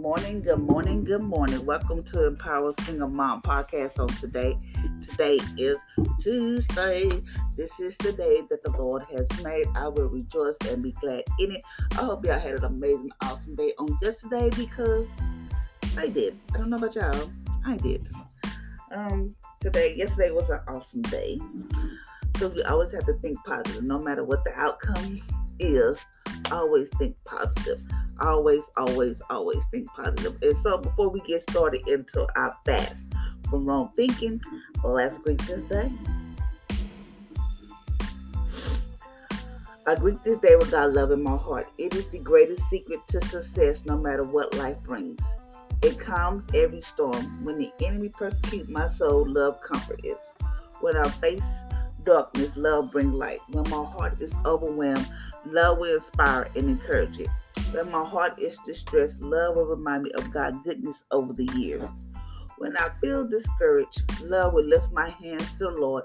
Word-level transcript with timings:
Morning, 0.00 0.40
good 0.40 0.60
morning, 0.60 1.04
good 1.04 1.20
morning. 1.20 1.66
Welcome 1.66 2.02
to 2.04 2.24
Empower 2.24 2.72
Single 2.86 3.10
Mom 3.10 3.42
podcast 3.42 3.98
on 3.98 4.08
today. 4.08 4.56
Today 5.06 5.38
is 5.58 5.76
Tuesday. 6.22 7.10
This 7.54 7.78
is 7.78 7.98
the 7.98 8.14
day 8.14 8.40
that 8.48 8.64
the 8.64 8.70
Lord 8.70 9.02
has 9.12 9.26
made. 9.42 9.66
I 9.74 9.88
will 9.88 10.08
rejoice 10.08 10.56
and 10.70 10.82
be 10.82 10.92
glad 10.92 11.24
in 11.38 11.52
it. 11.52 11.62
I 11.92 11.96
hope 11.96 12.24
y'all 12.24 12.38
had 12.38 12.54
an 12.54 12.64
amazing, 12.64 13.10
awesome 13.20 13.54
day 13.56 13.74
on 13.78 13.94
yesterday 14.00 14.48
because 14.56 15.06
I 15.98 16.08
did. 16.08 16.38
I 16.54 16.56
don't 16.56 16.70
know 16.70 16.78
about 16.78 16.94
y'all. 16.94 17.30
I 17.66 17.76
did. 17.76 18.08
Um, 18.92 19.34
today, 19.60 19.94
yesterday 19.96 20.30
was 20.30 20.48
an 20.48 20.60
awesome 20.66 21.02
day. 21.02 21.38
So 22.38 22.48
we 22.48 22.62
always 22.62 22.90
have 22.92 23.04
to 23.04 23.12
think 23.18 23.36
positive, 23.44 23.84
no 23.84 23.98
matter 23.98 24.24
what 24.24 24.44
the 24.44 24.58
outcome 24.58 25.20
is. 25.58 25.98
Always 26.50 26.88
think 26.98 27.16
positive 27.26 27.82
always, 28.20 28.62
always, 28.76 29.16
always 29.30 29.58
think 29.70 29.88
positive. 29.88 30.36
And 30.42 30.56
so 30.62 30.78
before 30.78 31.08
we 31.08 31.20
get 31.20 31.42
started 31.42 31.86
into 31.88 32.26
our 32.36 32.56
fast 32.64 32.94
from 33.48 33.64
wrong 33.64 33.90
thinking, 33.96 34.40
let's 34.84 35.16
greet 35.18 35.38
this 35.42 35.62
day. 35.68 35.90
I 39.86 39.94
greet 39.94 40.22
this 40.22 40.38
day 40.38 40.56
with 40.56 40.70
God 40.70 40.92
love 40.92 41.10
in 41.10 41.22
my 41.22 41.36
heart. 41.36 41.68
It 41.78 41.94
is 41.94 42.08
the 42.10 42.18
greatest 42.18 42.62
secret 42.68 43.00
to 43.08 43.20
success 43.26 43.84
no 43.86 43.98
matter 43.98 44.24
what 44.24 44.54
life 44.54 44.80
brings. 44.84 45.18
It 45.82 45.98
calms 45.98 46.44
every 46.54 46.82
storm. 46.82 47.44
When 47.44 47.58
the 47.58 47.72
enemy 47.80 48.10
persecutes 48.10 48.68
my 48.68 48.88
soul, 48.90 49.26
love 49.26 49.60
comfort 49.62 50.00
it. 50.04 50.18
When 50.80 50.96
I 50.96 51.08
face 51.08 51.42
darkness, 52.04 52.56
love 52.56 52.92
bring 52.92 53.12
light. 53.12 53.40
When 53.48 53.68
my 53.70 53.84
heart 53.84 54.20
is 54.20 54.32
overwhelmed, 54.44 55.08
love 55.46 55.78
will 55.78 55.96
inspire 55.96 56.48
and 56.54 56.68
encourage 56.68 57.18
it. 57.18 57.30
When 57.72 57.90
my 57.92 58.04
heart 58.04 58.40
is 58.40 58.58
distressed, 58.66 59.20
love 59.22 59.54
will 59.54 59.66
remind 59.66 60.02
me 60.02 60.10
of 60.12 60.32
God's 60.32 60.58
goodness 60.64 60.98
over 61.12 61.32
the 61.32 61.48
years. 61.54 61.84
When 62.58 62.76
I 62.76 62.90
feel 63.00 63.26
discouraged, 63.26 64.02
love 64.24 64.54
will 64.54 64.66
lift 64.66 64.92
my 64.92 65.08
hands 65.08 65.52
to 65.52 65.64
the 65.64 65.70
Lord 65.70 66.04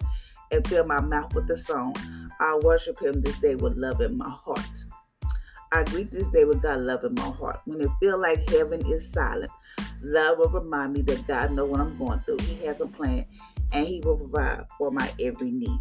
and 0.51 0.65
fill 0.67 0.85
my 0.85 0.99
mouth 0.99 1.33
with 1.33 1.49
a 1.49 1.57
song. 1.57 1.95
I 2.39 2.59
worship 2.63 3.01
Him 3.01 3.21
this 3.21 3.39
day 3.39 3.55
with 3.55 3.77
love 3.77 3.99
in 4.01 4.15
my 4.15 4.29
heart. 4.29 4.69
I 5.71 5.83
greet 5.83 6.11
this 6.11 6.27
day 6.27 6.45
with 6.45 6.61
God 6.61 6.81
love 6.81 7.03
in 7.03 7.15
my 7.15 7.29
heart. 7.31 7.61
When 7.65 7.81
it 7.81 7.89
feels 7.99 8.21
like 8.21 8.47
heaven 8.47 8.85
is 8.85 9.11
silent, 9.11 9.51
love 10.03 10.37
will 10.37 10.49
remind 10.49 10.93
me 10.93 11.01
that 11.01 11.25
God 11.25 11.51
knows 11.51 11.69
what 11.71 11.79
I'm 11.79 11.97
going 11.97 12.19
through. 12.19 12.37
He 12.41 12.63
has 12.65 12.79
a 12.79 12.85
plan 12.85 13.25
and 13.73 13.87
He 13.87 14.01
will 14.01 14.17
provide 14.17 14.65
for 14.77 14.91
my 14.91 15.11
every 15.19 15.49
need. 15.49 15.79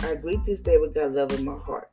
I 0.00 0.14
greet 0.14 0.44
this 0.46 0.60
day 0.60 0.78
with 0.78 0.94
God 0.94 1.12
love 1.12 1.32
in 1.32 1.44
my 1.44 1.58
heart. 1.58 1.90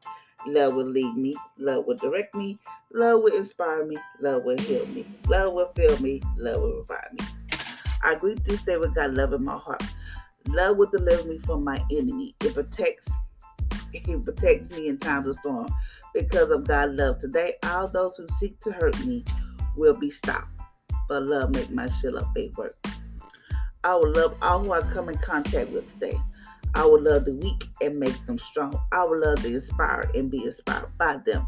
Love 0.47 0.75
will 0.75 0.85
lead 0.85 1.15
me. 1.15 1.33
Love 1.57 1.85
will 1.85 1.95
direct 1.95 2.33
me. 2.35 2.57
Love 2.93 3.21
will 3.23 3.35
inspire 3.35 3.85
me. 3.85 3.97
Love 4.19 4.43
will 4.43 4.57
heal 4.57 4.85
me. 4.87 5.05
Love 5.27 5.53
will 5.53 5.71
fill 5.75 5.99
me. 6.01 6.21
Love 6.37 6.61
will 6.61 6.77
revive 6.77 7.13
me. 7.13 7.25
I 8.03 8.15
greet 8.15 8.43
this 8.43 8.61
day 8.63 8.77
with 8.77 8.95
God 8.95 9.13
love 9.13 9.33
in 9.33 9.43
my 9.43 9.57
heart. 9.57 9.83
Love 10.47 10.77
will 10.77 10.89
deliver 10.89 11.27
me 11.27 11.37
from 11.39 11.63
my 11.63 11.79
enemy. 11.91 12.35
It 12.41 12.53
protects, 12.53 13.07
it 13.93 14.23
protects 14.23 14.75
me 14.75 14.87
in 14.87 14.97
times 14.97 15.27
of 15.27 15.37
storm. 15.39 15.67
Because 16.13 16.49
of 16.49 16.67
God's 16.67 16.97
love 16.97 17.21
today, 17.21 17.53
all 17.63 17.87
those 17.87 18.15
who 18.17 18.27
seek 18.39 18.59
to 18.61 18.71
hurt 18.71 18.97
me 19.05 19.23
will 19.77 19.97
be 19.97 20.09
stopped. 20.09 20.49
But 21.07 21.23
love 21.23 21.51
make 21.51 21.69
my 21.69 21.87
shield 21.87 22.15
of 22.15 22.27
faith 22.33 22.57
work. 22.57 22.75
I 23.83 23.95
will 23.95 24.11
love 24.11 24.35
all 24.41 24.59
who 24.59 24.73
I 24.73 24.81
come 24.81 25.09
in 25.09 25.17
contact 25.19 25.69
with 25.71 25.91
today. 25.93 26.19
I 26.73 26.85
will 26.85 27.01
love 27.01 27.25
the 27.25 27.35
weak 27.35 27.67
and 27.81 27.99
make 27.99 28.25
them 28.25 28.39
strong. 28.39 28.79
I 28.91 29.03
will 29.03 29.19
love 29.19 29.43
the 29.43 29.55
inspired 29.55 30.15
and 30.15 30.31
be 30.31 30.45
inspired 30.45 30.97
by 30.97 31.17
them. 31.25 31.47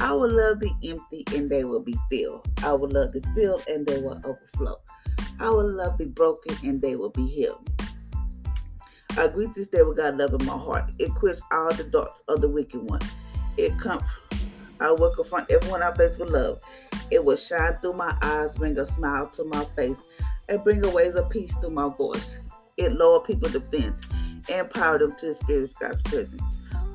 I 0.00 0.12
will 0.12 0.30
love 0.30 0.60
the 0.60 0.72
empty 0.84 1.24
and 1.36 1.50
they 1.50 1.64
will 1.64 1.80
be 1.80 1.96
filled. 2.08 2.48
I 2.62 2.72
will 2.72 2.88
love 2.88 3.12
the 3.12 3.20
filled 3.34 3.64
and 3.68 3.86
they 3.86 4.00
will 4.00 4.20
overflow. 4.24 4.76
I 5.40 5.48
will 5.48 5.70
love 5.70 5.98
the 5.98 6.06
broken 6.06 6.56
and 6.62 6.80
they 6.80 6.96
will 6.96 7.10
be 7.10 7.26
healed. 7.26 7.68
I 9.18 9.26
greet 9.26 9.54
this 9.54 9.66
day 9.68 9.82
with 9.82 9.96
God 9.96 10.16
love 10.16 10.34
in 10.40 10.46
my 10.46 10.56
heart. 10.56 10.92
It 10.98 11.12
quits 11.16 11.42
all 11.50 11.72
the 11.74 11.84
darts 11.84 12.22
of 12.28 12.40
the 12.40 12.48
wicked 12.48 12.80
one. 12.80 13.00
It 13.56 13.76
comes. 13.78 14.04
I 14.78 14.92
will 14.92 15.14
confront 15.14 15.50
everyone 15.50 15.82
I 15.82 15.92
face 15.94 16.16
with 16.16 16.30
love. 16.30 16.62
It 17.10 17.24
will 17.24 17.36
shine 17.36 17.76
through 17.82 17.94
my 17.94 18.16
eyes, 18.22 18.54
bring 18.54 18.78
a 18.78 18.86
smile 18.86 19.26
to 19.30 19.44
my 19.44 19.64
face, 19.64 19.96
and 20.48 20.62
bring 20.62 20.84
a 20.84 20.90
waves 20.90 21.16
of 21.16 21.28
peace 21.28 21.52
through 21.56 21.70
my 21.70 21.88
voice. 21.88 22.36
It 22.76 22.92
lower 22.92 23.20
people's 23.20 23.52
defense 23.52 24.00
empower 24.48 24.98
them 24.98 25.14
to 25.18 25.32
experience 25.32 25.72
God's 25.78 26.02
presence. 26.02 26.42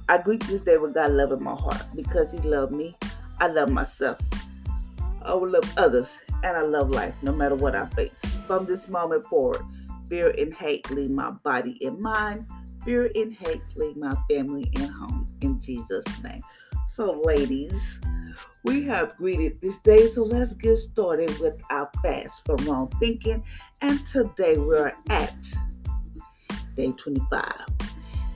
I 0.07 0.17
greet 0.19 0.43
this 0.43 0.61
day 0.61 0.77
with 0.77 0.93
God 0.93 1.11
love 1.11 1.31
in 1.31 1.43
my 1.43 1.55
heart 1.55 1.83
because 1.95 2.31
He 2.31 2.37
loved 2.47 2.73
me. 2.73 2.95
I 3.39 3.47
love 3.47 3.69
myself. 3.69 4.19
I 5.21 5.33
will 5.33 5.49
love 5.49 5.71
others 5.77 6.09
and 6.43 6.55
I 6.55 6.61
love 6.61 6.91
life 6.91 7.15
no 7.23 7.31
matter 7.31 7.55
what 7.55 7.75
I 7.75 7.87
face. 7.87 8.13
From 8.45 8.65
this 8.65 8.87
moment 8.87 9.25
forward, 9.25 9.63
fear 10.07 10.33
and 10.37 10.53
hate 10.55 10.89
leave 10.91 11.09
my 11.09 11.31
body 11.31 11.77
and 11.85 11.99
mind. 11.99 12.47
Fear 12.83 13.11
and 13.15 13.33
hate 13.33 13.63
leave 13.75 13.97
my 13.97 14.15
family 14.29 14.71
and 14.75 14.91
home 14.91 15.25
in 15.41 15.59
Jesus' 15.59 16.05
name. 16.23 16.43
So, 16.95 17.19
ladies, 17.23 17.99
we 18.63 18.83
have 18.83 19.17
greeted 19.17 19.59
this 19.61 19.77
day, 19.77 20.09
so 20.11 20.23
let's 20.23 20.53
get 20.53 20.77
started 20.77 21.37
with 21.39 21.61
our 21.69 21.89
fast 22.01 22.45
from 22.45 22.57
wrong 22.65 22.91
thinking. 22.99 23.43
And 23.81 24.05
today 24.07 24.57
we're 24.57 24.93
at 25.09 25.35
day 26.75 26.91
25. 26.91 27.65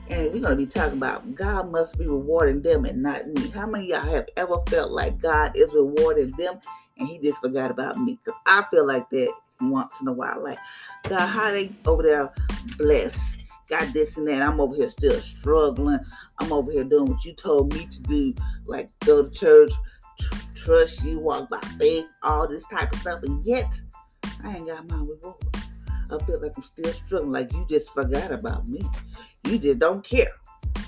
And 0.08 0.32
we're 0.32 0.40
going 0.40 0.42
to 0.42 0.56
be 0.56 0.66
talking 0.66 0.98
about 0.98 1.34
God 1.36 1.70
must 1.70 1.96
be 1.96 2.04
rewarding 2.04 2.62
them 2.62 2.84
and 2.84 3.02
not 3.02 3.26
me. 3.26 3.48
How 3.50 3.66
many 3.66 3.88
y'all 3.88 4.00
have 4.00 4.26
ever 4.36 4.56
felt 4.68 4.90
like 4.90 5.20
God 5.20 5.56
is 5.56 5.72
rewarding 5.72 6.32
them 6.32 6.60
and 6.98 7.08
he 7.08 7.18
just 7.18 7.40
forgot 7.40 7.70
about 7.70 7.96
me? 7.96 8.18
Because 8.24 8.40
I 8.44 8.64
feel 8.70 8.86
like 8.86 9.08
that 9.10 9.32
once 9.60 9.92
in 10.00 10.08
a 10.08 10.12
while. 10.12 10.42
Like, 10.42 10.58
God, 11.08 11.26
how 11.26 11.52
they 11.52 11.72
over 11.86 12.02
there 12.02 12.32
blessed? 12.76 13.18
Got 13.68 13.92
this 13.92 14.16
and 14.16 14.26
that. 14.26 14.42
I'm 14.42 14.60
over 14.60 14.74
here 14.74 14.90
still 14.90 15.20
struggling. 15.20 16.00
I'm 16.40 16.52
over 16.52 16.72
here 16.72 16.82
doing 16.82 17.06
what 17.06 17.24
you 17.24 17.32
told 17.32 17.72
me 17.72 17.86
to 17.86 18.00
do, 18.00 18.34
like 18.66 18.90
go 19.04 19.22
to 19.22 19.30
church, 19.30 19.70
tr- 20.18 20.34
trust 20.56 21.04
you, 21.04 21.20
walk 21.20 21.48
by 21.50 21.60
faith, 21.78 22.06
all 22.24 22.48
this 22.48 22.66
type 22.66 22.92
of 22.92 22.98
stuff. 22.98 23.22
And 23.22 23.46
yet, 23.46 23.80
I 24.42 24.56
ain't 24.56 24.66
got 24.66 24.88
my 24.88 24.96
reward. 24.96 25.36
I 26.12 26.18
feel 26.24 26.40
like 26.40 26.52
I'm 26.56 26.62
still 26.62 26.92
struggling, 26.92 27.32
like 27.32 27.52
you 27.52 27.64
just 27.68 27.92
forgot 27.94 28.32
about 28.32 28.66
me. 28.66 28.82
You 29.46 29.58
just 29.58 29.78
don't 29.78 30.04
care. 30.04 30.32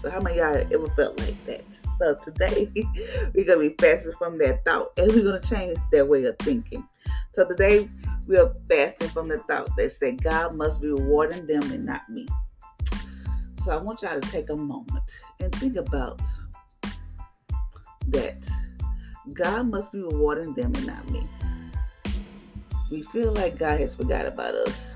So 0.00 0.10
how 0.10 0.20
many 0.20 0.38
y'all 0.38 0.56
ever 0.56 0.88
felt 0.88 1.18
like 1.20 1.46
that? 1.46 1.62
So 1.98 2.16
today 2.24 2.70
we're 3.34 3.44
gonna 3.44 3.60
be 3.60 3.74
fasting 3.78 4.12
from 4.18 4.38
that 4.38 4.64
thought 4.64 4.90
and 4.96 5.10
we're 5.12 5.22
gonna 5.22 5.40
change 5.40 5.78
that 5.92 6.08
way 6.08 6.24
of 6.24 6.36
thinking. 6.40 6.86
So 7.34 7.46
today 7.46 7.88
we 8.26 8.36
are 8.36 8.52
fasting 8.68 9.08
from 9.08 9.28
the 9.28 9.38
thought 9.48 9.74
that 9.76 9.96
said 9.98 10.22
God 10.22 10.56
must 10.56 10.80
be 10.80 10.88
rewarding 10.88 11.46
them 11.46 11.62
and 11.70 11.86
not 11.86 12.08
me. 12.08 12.26
So 13.64 13.70
I 13.70 13.76
want 13.76 14.02
y'all 14.02 14.20
to 14.20 14.30
take 14.30 14.50
a 14.50 14.56
moment 14.56 15.18
and 15.38 15.54
think 15.54 15.76
about 15.76 16.20
that. 18.08 18.38
God 19.34 19.68
must 19.68 19.92
be 19.92 20.00
rewarding 20.00 20.52
them 20.54 20.74
and 20.74 20.86
not 20.86 21.08
me. 21.10 21.24
We 22.90 23.02
feel 23.04 23.32
like 23.32 23.56
God 23.56 23.78
has 23.78 23.94
forgot 23.94 24.26
about 24.26 24.54
us 24.54 24.91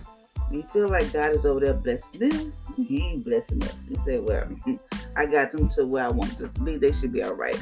we 0.50 0.62
feel 0.62 0.88
like 0.88 1.12
God 1.12 1.32
is 1.32 1.44
over 1.44 1.60
there 1.60 1.74
blessing 1.74 2.28
them. 2.28 2.52
He 2.76 3.02
ain't 3.02 3.24
blessing 3.24 3.62
us. 3.62 3.76
He 3.88 3.96
said, 4.04 4.24
Well, 4.24 4.48
I 5.16 5.26
got 5.26 5.52
them 5.52 5.68
to 5.70 5.86
where 5.86 6.04
I 6.04 6.08
want 6.08 6.38
them 6.38 6.52
to 6.52 6.60
be. 6.62 6.76
They 6.76 6.92
should 6.92 7.12
be 7.12 7.22
all 7.22 7.34
right. 7.34 7.60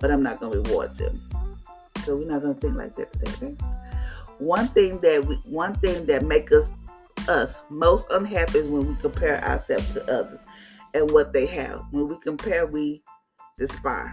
But 0.00 0.10
I'm 0.10 0.22
not 0.22 0.40
going 0.40 0.52
to 0.52 0.60
reward 0.60 0.96
them. 0.98 1.20
So 2.04 2.16
we're 2.16 2.30
not 2.30 2.42
going 2.42 2.54
to 2.54 2.60
think 2.60 2.76
like 2.76 2.94
that 2.96 3.12
today, 3.12 3.32
okay? 3.32 3.56
One 4.38 4.68
thing 4.68 5.00
that 5.00 5.24
we, 5.24 5.36
one 5.44 5.74
thing 5.74 6.06
that 6.06 6.24
make 6.24 6.52
us 6.52 6.66
us 7.28 7.56
most 7.68 8.06
unhappy 8.10 8.60
is 8.60 8.68
when 8.68 8.88
we 8.88 8.94
compare 9.00 9.44
ourselves 9.44 9.92
to 9.92 10.02
others 10.10 10.40
and 10.94 11.10
what 11.10 11.32
they 11.32 11.46
have. 11.46 11.82
When 11.90 12.08
we 12.08 12.16
compare, 12.18 12.66
we 12.66 13.02
despise. 13.58 14.10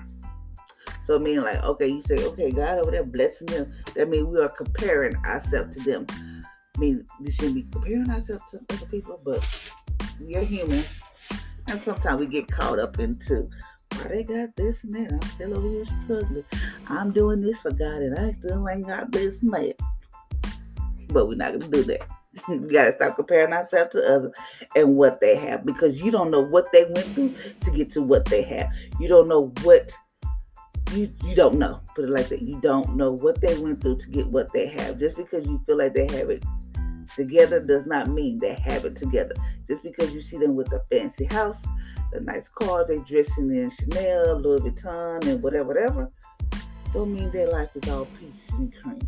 So 1.06 1.19
meaning 1.19 1.44
like, 1.44 1.63
okay, 1.63 1.88
you 1.88 2.01
say, 2.01 2.23
okay, 2.25 2.51
God 2.51 2.79
over 2.79 2.91
there 2.91 3.03
blessing 3.03 3.47
them. 3.47 3.71
That 3.95 4.09
means 4.09 4.27
we 4.27 4.39
are 4.39 4.50
comparing 4.50 5.15
ourselves 5.18 5.75
to 5.75 5.83
them. 5.83 6.07
I 6.75 6.80
mean, 6.80 7.06
we 7.22 7.31
shouldn't 7.31 7.56
be 7.56 7.66
comparing 7.72 8.10
ourselves 8.10 8.44
to 8.51 8.60
other 8.69 8.86
people, 8.88 9.19
but 9.24 9.48
we 10.19 10.36
are 10.36 10.44
human. 10.44 10.83
And 11.68 11.81
sometimes 11.83 12.19
we 12.19 12.27
get 12.27 12.48
caught 12.48 12.80
up 12.80 13.00
into, 13.00 13.50
why 13.94 14.07
they 14.10 14.24
got 14.24 14.56
this 14.56 14.83
and 14.83 14.94
that. 14.94 15.13
I'm 15.13 15.22
still 15.22 15.57
over 15.57 15.69
here 15.69 15.86
struggling. 16.04 16.44
I'm 16.88 17.12
doing 17.12 17.42
this 17.42 17.57
for 17.60 17.72
God 17.72 18.01
and 18.01 18.18
I 18.18 18.33
still 18.33 18.68
ain't 18.68 18.88
got 18.88 19.12
this 19.12 19.42
man. 19.42 19.72
But 21.07 21.27
we're 21.27 21.36
not 21.36 21.54
going 21.54 21.72
to 21.72 21.83
do 21.83 21.83
that. 21.83 22.01
we 22.50 22.57
got 22.74 22.86
to 22.86 22.95
stop 22.95 23.16
comparing 23.16 23.54
ourselves 23.54 23.92
to 23.94 24.13
others 24.13 24.33
and 24.75 24.98
what 24.98 25.21
they 25.21 25.38
have 25.38 25.66
because 25.66 26.01
you 26.01 26.12
don't 26.12 26.30
know 26.30 26.42
what 26.42 26.71
they 26.74 26.83
went 26.83 27.07
through 27.13 27.33
to 27.62 27.71
get 27.71 27.89
to 27.92 28.01
what 28.01 28.25
they 28.25 28.42
have. 28.42 28.74
You 29.00 29.07
don't 29.07 29.30
know 29.30 29.54
what 29.63 29.94
you 30.92 31.12
you 31.24 31.36
don't 31.36 31.57
know. 31.57 31.80
Put 31.95 32.06
it 32.06 32.12
like 32.12 32.28
that. 32.28 32.42
You 32.42 32.60
don't 32.60 32.95
know 32.95 33.12
what 33.12 33.39
they 33.39 33.57
went 33.57 33.81
through 33.81 33.98
to 33.98 34.10
get 34.10 34.28
what 34.28 34.51
they 34.54 34.68
have. 34.68 35.00
Just 35.00 35.16
because 35.16 35.48
you 35.48 35.62
feel 35.66 35.78
like 35.78 35.94
they 35.94 36.07
have 36.07 36.30
it 36.30 36.45
together 37.15 37.59
does 37.59 37.85
not 37.85 38.07
mean 38.07 38.38
they 38.38 38.53
have 38.53 38.85
it 38.85 38.95
together. 38.95 39.35
Just 39.67 39.83
because 39.83 40.13
you 40.13 40.21
see 40.21 40.38
them 40.38 40.56
with 40.56 40.71
a 40.73 40.81
fancy 40.91 41.25
house, 41.25 41.59
the 42.13 42.21
nice 42.21 42.47
cars, 42.50 42.88
they 42.88 43.00
dressing 43.00 43.50
in 43.51 43.69
Chanel, 43.69 44.39
Louis 44.39 44.62
Vuitton, 44.62 45.25
and 45.27 45.41
whatever, 45.41 45.67
whatever, 45.69 46.12
don't 46.94 47.13
mean 47.13 47.31
their 47.31 47.51
life 47.51 47.75
is 47.75 47.89
all 47.89 48.06
peaches 48.06 48.59
and 48.59 48.73
cream. 48.81 49.00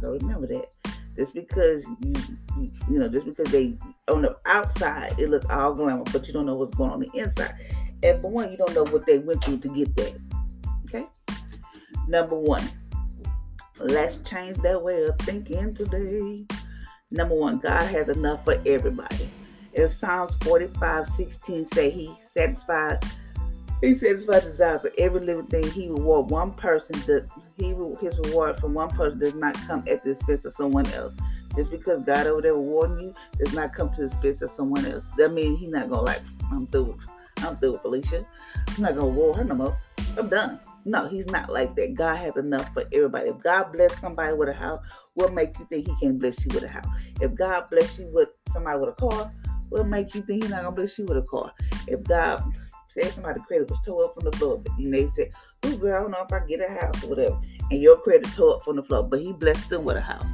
So 0.00 0.12
remember 0.12 0.46
that. 0.48 0.66
Just 1.16 1.34
because 1.34 1.84
you, 2.00 2.14
you, 2.58 2.70
you 2.90 2.98
know, 2.98 3.08
just 3.08 3.24
because 3.24 3.50
they 3.50 3.78
on 4.08 4.20
the 4.20 4.36
outside 4.44 5.18
it 5.18 5.30
looks 5.30 5.46
all 5.46 5.72
glamour, 5.72 6.04
but 6.12 6.26
you 6.26 6.34
don't 6.34 6.44
know 6.44 6.54
what's 6.54 6.76
going 6.76 6.90
on, 6.90 6.94
on 6.94 7.00
the 7.00 7.18
inside. 7.18 7.54
And 8.02 8.20
for 8.20 8.30
one, 8.30 8.50
you 8.50 8.58
don't 8.58 8.74
know 8.74 8.84
what 8.84 9.06
they 9.06 9.18
went 9.18 9.42
through 9.42 9.58
to 9.58 9.68
get 9.68 9.96
that. 9.96 10.14
Okay. 10.84 11.06
Number 12.06 12.38
one, 12.38 12.68
let's 13.78 14.18
change 14.18 14.58
that 14.58 14.82
way 14.82 15.04
of 15.04 15.18
thinking 15.20 15.74
today. 15.74 16.44
Number 17.10 17.34
one, 17.36 17.58
God 17.58 17.82
has 17.82 18.08
enough 18.08 18.44
for 18.44 18.60
everybody. 18.66 19.30
In 19.74 19.88
Psalms 19.90 20.34
45, 20.42 21.06
16 21.06 21.70
say 21.72 21.90
he 21.90 22.12
satisfied 22.36 22.98
he 23.82 23.96
satisfies 23.98 24.42
desires 24.42 24.84
of 24.84 24.92
every 24.96 25.20
living 25.20 25.46
thing. 25.46 25.70
He 25.70 25.88
reward 25.88 26.30
one 26.30 26.52
person 26.52 26.98
that 27.00 27.28
he 27.56 27.74
his 28.00 28.18
reward 28.20 28.58
from 28.58 28.74
one 28.74 28.88
person 28.88 29.18
does 29.18 29.34
not 29.34 29.54
come 29.66 29.84
at 29.88 30.02
the 30.02 30.12
expense 30.12 30.44
of 30.46 30.54
someone 30.54 30.86
else. 30.88 31.14
Just 31.54 31.70
because 31.70 32.04
God 32.04 32.26
over 32.26 32.42
there 32.42 32.54
rewarding 32.54 33.00
you 33.00 33.14
does 33.38 33.54
not 33.54 33.74
come 33.74 33.90
to 33.90 34.00
the 34.00 34.06
expense 34.06 34.42
of 34.42 34.50
someone 34.50 34.84
else. 34.86 35.04
That 35.18 35.32
means 35.32 35.60
he's 35.60 35.70
not 35.70 35.90
gonna 35.90 36.02
like 36.02 36.22
I'm 36.50 36.66
through 36.66 36.98
I'm 37.38 37.56
through 37.56 37.72
with 37.72 37.82
Felicia. 37.82 38.26
I'm 38.76 38.82
not 38.82 38.96
gonna 38.96 39.08
reward 39.08 39.36
her 39.36 39.44
no 39.44 39.54
more. 39.54 39.78
I'm 40.16 40.28
done. 40.28 40.58
No, 40.86 41.08
he's 41.08 41.26
not 41.26 41.50
like 41.52 41.74
that. 41.74 41.94
God 41.94 42.14
has 42.14 42.36
enough 42.36 42.72
for 42.72 42.84
everybody. 42.92 43.30
If 43.30 43.40
God 43.42 43.72
bless 43.72 43.98
somebody 43.98 44.34
with 44.34 44.48
a 44.48 44.52
house, 44.52 44.86
what 45.14 45.34
make 45.34 45.58
you 45.58 45.66
think 45.68 45.88
he 45.88 45.94
can't 46.00 46.16
bless 46.16 46.38
you 46.44 46.50
with 46.54 46.62
a 46.62 46.68
house? 46.68 46.86
If 47.20 47.34
God 47.34 47.64
bless 47.68 47.98
you 47.98 48.06
with 48.12 48.28
somebody 48.52 48.78
with 48.78 48.90
a 48.90 48.92
car, 48.92 49.32
what 49.68 49.88
make 49.88 50.14
you 50.14 50.22
think 50.22 50.44
he's 50.44 50.52
not 50.52 50.62
gonna 50.62 50.76
bless 50.76 50.96
you 50.96 51.04
with 51.04 51.18
a 51.18 51.22
car? 51.22 51.52
If 51.88 52.04
God 52.04 52.40
said 52.86 53.12
somebody's 53.12 53.42
credit 53.48 53.68
was 53.68 53.80
tore 53.84 54.04
up 54.04 54.14
from 54.14 54.26
the 54.26 54.32
floor, 54.36 54.62
and 54.78 54.94
they 54.94 55.10
said, 55.16 55.32
"Oh, 55.64 55.76
girl, 55.76 55.96
I 55.96 56.02
don't 56.02 56.12
know 56.12 56.24
if 56.24 56.32
I 56.32 56.46
get 56.46 56.60
a 56.60 56.72
house 56.72 57.02
or 57.02 57.08
whatever," 57.08 57.40
and 57.72 57.82
your 57.82 57.96
credit 57.96 58.32
tore 58.36 58.54
up 58.54 58.64
from 58.64 58.76
the 58.76 58.84
floor, 58.84 59.02
but 59.02 59.18
He 59.18 59.32
blessed 59.32 59.68
them 59.68 59.84
with 59.84 59.96
a 59.96 60.00
house. 60.00 60.26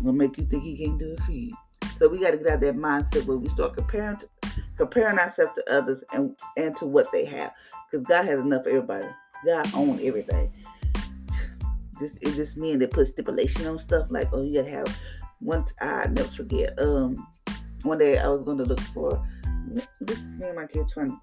What 0.00 0.16
make 0.16 0.36
you 0.36 0.46
think 0.46 0.64
He 0.64 0.84
can't 0.84 0.98
do 0.98 1.12
it 1.12 1.20
for 1.20 1.30
you? 1.30 1.54
So 2.00 2.08
we 2.08 2.18
got 2.18 2.32
to 2.32 2.38
get 2.38 2.48
out 2.48 2.54
of 2.54 2.60
that 2.62 2.74
mindset 2.74 3.24
where 3.26 3.36
we 3.36 3.48
start 3.50 3.76
comparing 3.76 4.16
to, 4.16 4.28
comparing 4.76 5.16
ourselves 5.16 5.52
to 5.54 5.72
others 5.72 6.02
and 6.12 6.36
and 6.56 6.76
to 6.78 6.86
what 6.86 7.06
they 7.12 7.24
have, 7.26 7.52
because 7.92 8.06
God 8.06 8.24
has 8.24 8.40
enough 8.40 8.64
for 8.64 8.70
everybody. 8.70 9.06
God 9.44 9.74
owns 9.74 10.02
everything. 10.02 10.52
This 12.00 12.16
is 12.22 12.34
just 12.34 12.56
mean 12.56 12.78
they 12.78 12.86
put 12.86 13.08
stipulation 13.08 13.66
on 13.66 13.78
stuff 13.78 14.10
like, 14.10 14.28
oh, 14.32 14.42
you 14.42 14.62
gotta 14.62 14.70
have 14.70 14.98
one. 15.40 15.64
I 15.80 16.06
never 16.06 16.28
forget. 16.28 16.78
Um, 16.78 17.26
one 17.82 17.98
day 17.98 18.18
I 18.18 18.28
was 18.28 18.42
going 18.42 18.58
to 18.58 18.64
look 18.64 18.80
for 18.80 19.24
this 20.00 20.22
me 20.38 20.46
and 20.46 20.56
my 20.56 20.66
kid 20.66 20.88
trying 20.88 21.18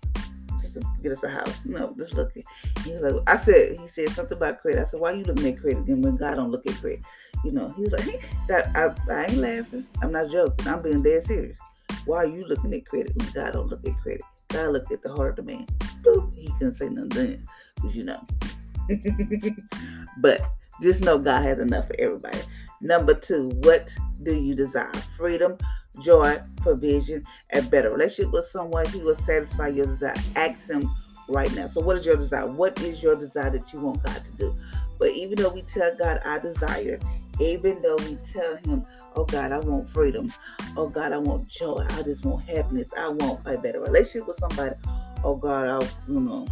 just 0.62 0.74
to 0.74 0.82
get 1.02 1.12
us 1.12 1.24
a 1.24 1.30
house. 1.30 1.60
No, 1.66 1.96
just 1.98 2.14
looking. 2.14 2.44
He 2.84 2.92
was 2.92 3.02
like, 3.02 3.30
I 3.30 3.38
said, 3.38 3.78
he 3.78 3.88
said 3.88 4.10
something 4.12 4.38
about 4.38 4.60
credit. 4.62 4.82
I 4.82 4.86
said, 4.86 5.00
why 5.00 5.12
you 5.12 5.24
looking 5.24 5.48
at 5.48 5.60
credit? 5.60 5.88
And 5.88 6.04
when 6.04 6.18
God 6.18 6.36
don't 6.36 6.52
look 6.52 6.68
at 6.68 6.76
credit, 6.76 7.02
you 7.44 7.52
know, 7.52 7.68
he 7.76 7.84
was 7.84 7.94
like, 7.94 8.30
that 8.48 8.76
I, 8.76 9.14
I 9.14 9.24
ain't 9.24 9.38
laughing. 9.38 9.86
I'm 10.02 10.12
not 10.12 10.30
joking. 10.30 10.68
I'm 10.68 10.82
being 10.82 11.02
dead 11.02 11.26
serious. 11.26 11.60
Why 12.06 12.18
are 12.18 12.28
you 12.28 12.46
looking 12.46 12.74
at 12.74 12.86
credit 12.86 13.16
when 13.16 13.30
God 13.32 13.54
don't 13.54 13.68
look 13.68 13.86
at 13.88 13.98
credit? 14.00 14.22
God 14.50 14.74
look 14.74 14.92
at 14.92 15.02
the 15.02 15.14
heart 15.14 15.40
of 15.40 15.46
the 15.46 15.52
man. 15.54 15.68
He 16.36 16.48
couldn't 16.60 16.78
say 16.78 16.90
nothing 16.90 17.10
then, 17.10 17.48
because 17.76 17.96
you 17.96 18.04
know. 18.04 18.26
but 20.18 20.42
just 20.82 21.02
know 21.02 21.18
God 21.18 21.44
has 21.44 21.60
enough 21.60 21.88
for 21.88 21.96
everybody. 22.00 22.40
Number 22.82 23.14
two, 23.14 23.50
what 23.64 23.90
do 24.24 24.34
you 24.34 24.56
desire? 24.56 24.92
Freedom, 25.18 25.58
joy, 26.02 26.40
provision, 26.58 27.24
a 27.52 27.62
better 27.62 27.92
relationship 27.92 28.32
with 28.32 28.50
someone. 28.52 28.88
He 28.88 29.02
will 29.02 29.18
satisfy 29.26 29.68
your 29.68 29.88
desire. 29.88 30.16
Ask 30.36 30.66
him 30.68 30.90
right 31.28 31.54
now. 31.56 31.68
So, 31.68 31.82
what 31.82 31.98
is 31.98 32.06
your 32.06 32.16
desire? 32.16 32.50
What 32.50 32.80
is 32.82 33.04
your 33.04 33.16
desire 33.16 33.52
that 33.52 33.74
you 33.74 33.82
want 33.82 34.04
God 34.04 34.22
to 34.24 34.32
do? 34.38 34.56
But 34.98 35.12
even 35.12 35.36
though 35.36 35.54
we 35.54 35.62
tell 35.64 35.96
God 35.96 36.22
our 36.26 36.40
desire, 36.40 37.00
even 37.40 37.82
though 37.82 37.96
we 37.98 38.18
tell 38.32 38.58
him, 38.58 38.86
oh 39.16 39.26
God, 39.26 39.52
I 39.52 39.60
want 39.60 39.90
freedom. 39.90 40.32
Oh 40.76 40.90
God, 40.90 41.14
I 41.14 41.18
want 41.18 41.48
joy. 41.48 41.86
I 41.90 42.04
just 42.04 42.26
want 42.26 42.46
happiness. 42.46 42.92
I 42.98 43.10
want 43.10 43.42
a 43.46 43.58
better 43.58 43.80
relationship 43.80 44.28
with 44.28 44.40
somebody. 44.40 44.76
Oh 45.24 45.36
God, 45.36 45.68
I'll, 45.68 45.88
you 46.08 46.20
know 46.20 46.48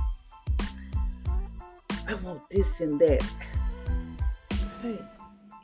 I 2.07 2.13
want 2.15 2.41
this 2.49 2.79
and 2.79 2.99
that. 2.99 3.21
Hey, 4.81 4.99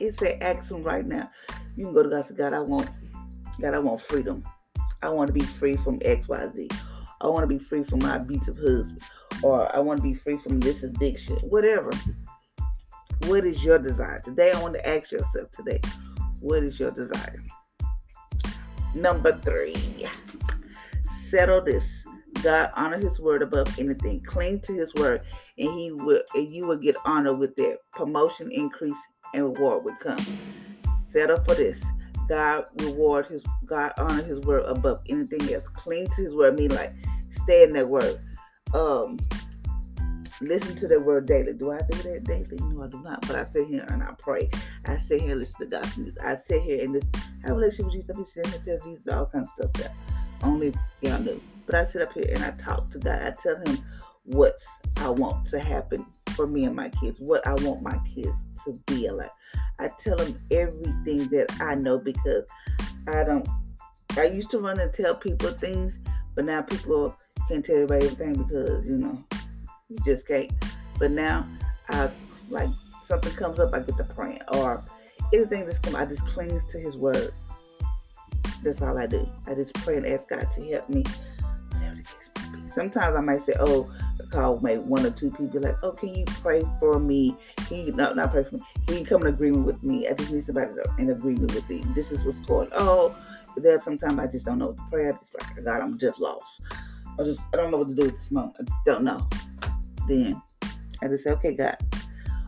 it's 0.00 0.20
an 0.22 0.42
action 0.42 0.82
right 0.82 1.06
now. 1.06 1.30
You 1.76 1.86
can 1.86 1.94
go 1.94 2.02
to 2.02 2.08
God 2.08 2.28
say, 2.28 2.34
God, 2.34 2.52
I 2.52 2.60
want 2.60 2.88
God, 3.60 3.74
I 3.74 3.78
want 3.78 4.00
freedom. 4.00 4.44
I 5.02 5.08
want 5.10 5.28
to 5.28 5.32
be 5.32 5.40
free 5.40 5.76
from 5.76 5.98
XYZ. 6.00 6.74
I 7.20 7.28
want 7.28 7.42
to 7.42 7.46
be 7.46 7.58
free 7.58 7.82
from 7.82 8.00
my 8.00 8.16
abusive 8.16 8.56
husband. 8.56 9.00
Or 9.42 9.74
I 9.74 9.78
want 9.80 9.98
to 9.98 10.02
be 10.02 10.14
free 10.14 10.38
from 10.38 10.60
this 10.60 10.82
addiction. 10.82 11.36
Whatever. 11.36 11.90
What 13.26 13.44
is 13.44 13.62
your 13.62 13.78
desire? 13.78 14.20
Today, 14.20 14.52
I 14.52 14.62
want 14.62 14.74
to 14.74 14.88
ask 14.88 15.12
yourself 15.12 15.50
today, 15.50 15.80
what 16.40 16.62
is 16.62 16.78
your 16.80 16.90
desire? 16.90 17.42
Number 18.94 19.38
three, 19.40 19.76
settle 21.30 21.62
this. 21.62 21.84
God 22.42 22.70
honor 22.74 22.98
his 22.98 23.20
word 23.20 23.42
above 23.42 23.78
anything. 23.78 24.22
Cling 24.24 24.60
to 24.60 24.72
his 24.72 24.94
word, 24.94 25.22
and 25.58 25.72
he 25.78 25.92
will 25.92 26.22
and 26.34 26.48
you 26.48 26.66
will 26.66 26.76
get 26.76 26.96
honor 27.04 27.34
with 27.34 27.54
that. 27.56 27.78
Promotion, 27.92 28.50
increase, 28.50 28.96
and 29.34 29.44
reward 29.44 29.84
will 29.84 29.96
come. 29.96 30.18
Settle 31.12 31.42
for 31.44 31.54
this. 31.54 31.78
God 32.28 32.64
reward 32.80 33.26
his 33.26 33.42
God 33.66 33.92
honor 33.98 34.22
his 34.22 34.40
word 34.40 34.64
above 34.66 35.00
anything 35.08 35.52
else. 35.52 35.64
Cling 35.74 36.06
to 36.16 36.22
his 36.24 36.34
word. 36.34 36.54
I 36.54 36.56
mean 36.56 36.70
like 36.70 36.94
stay 37.42 37.64
in 37.64 37.72
that 37.74 37.88
word. 37.88 38.20
Um 38.72 39.18
listen 40.40 40.74
to 40.76 40.88
the 40.88 41.00
word 41.00 41.26
daily. 41.26 41.52
Do 41.54 41.70
I 41.70 41.80
do 41.90 41.96
that 42.02 42.24
daily? 42.24 42.56
No, 42.72 42.82
I 42.84 42.88
do 42.88 43.00
not. 43.02 43.20
But 43.26 43.36
I 43.36 43.44
sit 43.46 43.68
here 43.68 43.84
and 43.88 44.02
I 44.02 44.12
pray. 44.18 44.50
I 44.86 44.96
sit 44.96 45.20
here 45.20 45.32
and 45.32 45.40
listen 45.40 45.60
to 45.60 45.66
God's 45.66 45.96
God. 45.96 46.18
I 46.22 46.36
sit 46.36 46.62
here 46.62 46.84
and 46.84 46.94
just 46.94 47.16
have 47.42 47.52
a 47.52 47.54
relationship 47.54 47.86
with 47.86 47.92
Jesus. 47.92 48.10
I 48.10 48.18
be 48.18 48.24
sitting 48.24 48.64
here 48.64 48.78
tell 48.78 48.90
Jesus 48.90 49.08
all 49.12 49.26
kinds 49.26 49.48
of 49.58 49.70
stuff 49.70 49.72
that 49.84 49.94
only 50.42 50.74
y'all 51.00 51.20
know. 51.20 51.40
But 51.66 51.74
I 51.74 51.84
sit 51.86 52.02
up 52.02 52.12
here 52.12 52.26
and 52.32 52.44
I 52.44 52.50
talk 52.52 52.90
to 52.90 52.98
God. 52.98 53.22
I 53.22 53.34
tell 53.42 53.56
him 53.56 53.78
what 54.24 54.54
I 54.96 55.08
want 55.08 55.46
to 55.48 55.60
happen 55.60 56.04
for 56.30 56.46
me 56.46 56.64
and 56.64 56.76
my 56.76 56.88
kids, 56.88 57.20
what 57.20 57.46
I 57.46 57.54
want 57.54 57.82
my 57.82 57.98
kids 58.14 58.32
to 58.64 58.78
be 58.86 59.08
like. 59.10 59.30
I 59.78 59.88
tell 59.98 60.18
Him 60.18 60.40
everything 60.50 61.28
that 61.28 61.56
I 61.60 61.74
know 61.74 61.98
because 61.98 62.44
I 63.08 63.24
don't. 63.24 63.46
I 64.16 64.24
used 64.24 64.50
to 64.50 64.58
run 64.58 64.78
and 64.78 64.92
tell 64.92 65.14
people 65.14 65.50
things, 65.50 65.98
but 66.34 66.44
now 66.44 66.62
people 66.62 67.16
can't 67.48 67.64
tell 67.64 67.76
everybody 67.76 68.06
everything 68.06 68.42
because 68.44 68.86
you 68.86 68.98
know 68.98 69.24
you 69.88 69.96
just 70.04 70.26
can't. 70.26 70.52
But 70.98 71.10
now 71.10 71.46
I 71.88 72.10
like 72.48 72.70
something 73.06 73.32
comes 73.34 73.58
up, 73.58 73.74
I 73.74 73.80
get 73.80 73.96
to 73.96 74.04
praying 74.04 74.40
or 74.52 74.84
anything 75.32 75.66
that's 75.66 75.78
come, 75.80 75.96
I 75.96 76.06
just 76.06 76.24
cling 76.26 76.60
to 76.70 76.78
His 76.78 76.96
word. 76.96 77.30
That's 78.62 78.80
all 78.80 78.96
I 78.96 79.06
do. 79.06 79.28
I 79.46 79.54
just 79.54 79.74
pray 79.74 79.96
and 79.96 80.06
ask 80.06 80.28
God 80.28 80.46
to 80.54 80.64
help 80.70 80.88
me. 80.88 81.04
Sometimes 82.74 83.16
I 83.16 83.20
might 83.20 83.44
say, 83.46 83.54
"Oh, 83.60 83.90
call 84.34 84.58
maybe 84.60 84.82
one 84.82 85.06
or 85.06 85.10
two 85.10 85.30
people 85.30 85.60
like, 85.60 85.76
oh, 85.82 85.92
can 85.92 86.14
you 86.14 86.24
pray 86.26 86.62
for 86.80 86.98
me? 86.98 87.36
Can 87.68 87.86
you 87.86 87.92
not 87.92 88.16
not 88.16 88.32
pray 88.32 88.44
for 88.44 88.56
me? 88.56 88.62
Can 88.86 88.98
you 88.98 89.06
come 89.06 89.22
in 89.22 89.28
agreement 89.28 89.64
with 89.64 89.82
me? 89.82 90.08
I 90.08 90.14
just 90.14 90.32
need 90.32 90.44
somebody 90.44 90.72
in 90.98 91.10
agreement 91.10 91.54
with 91.54 91.68
me. 91.70 91.82
This 91.94 92.10
is 92.10 92.24
what's 92.24 92.38
going. 92.40 92.68
Oh, 92.72 93.14
there's 93.56 93.84
sometimes 93.84 94.18
I 94.18 94.26
just 94.26 94.44
don't 94.44 94.58
know 94.58 94.68
what 94.68 94.78
to 94.78 94.84
pray. 94.90 95.08
I 95.08 95.12
just 95.12 95.34
like 95.38 95.64
God, 95.64 95.80
I'm 95.80 95.98
just 95.98 96.20
lost. 96.20 96.62
I 97.18 97.22
just 97.22 97.40
I 97.52 97.56
don't 97.56 97.70
know 97.70 97.78
what 97.78 97.88
to 97.88 97.94
do 97.94 98.08
at 98.08 98.18
this 98.18 98.30
moment. 98.30 98.56
I 98.60 98.72
don't 98.84 99.04
know. 99.04 99.26
Then 100.08 100.42
I 101.02 101.08
just 101.08 101.24
say, 101.24 101.30
okay, 101.30 101.54
God. 101.54 101.76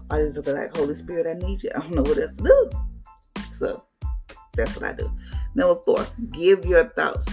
I 0.09 0.19
just 0.19 0.37
look 0.37 0.47
like 0.47 0.77
Holy 0.77 0.95
Spirit, 0.95 1.27
I 1.27 1.47
need 1.47 1.65
you. 1.65 1.71
I 1.75 1.81
don't 1.81 1.95
know 1.95 2.03
what 2.03 2.19
else 2.19 2.31
to 2.37 2.45
do. 2.45 2.71
So 3.59 3.83
that's 4.55 4.77
what 4.77 4.85
I 4.85 4.93
do. 4.93 5.11
Number 5.57 5.81
four, 5.83 6.07
give 6.31 6.65
your 6.65 6.89
thoughts. 6.91 7.27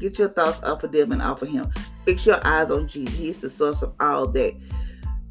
Get 0.00 0.18
your 0.18 0.28
thoughts 0.28 0.60
off 0.64 0.82
of 0.82 0.90
them 0.90 1.12
and 1.12 1.22
off 1.22 1.42
of 1.42 1.48
him. 1.48 1.72
Fix 2.04 2.26
your 2.26 2.46
eyes 2.46 2.70
on 2.70 2.86
Jesus. 2.86 3.16
He's 3.16 3.38
the 3.38 3.50
source 3.50 3.80
of 3.82 3.94
all 4.00 4.26
that 4.28 4.54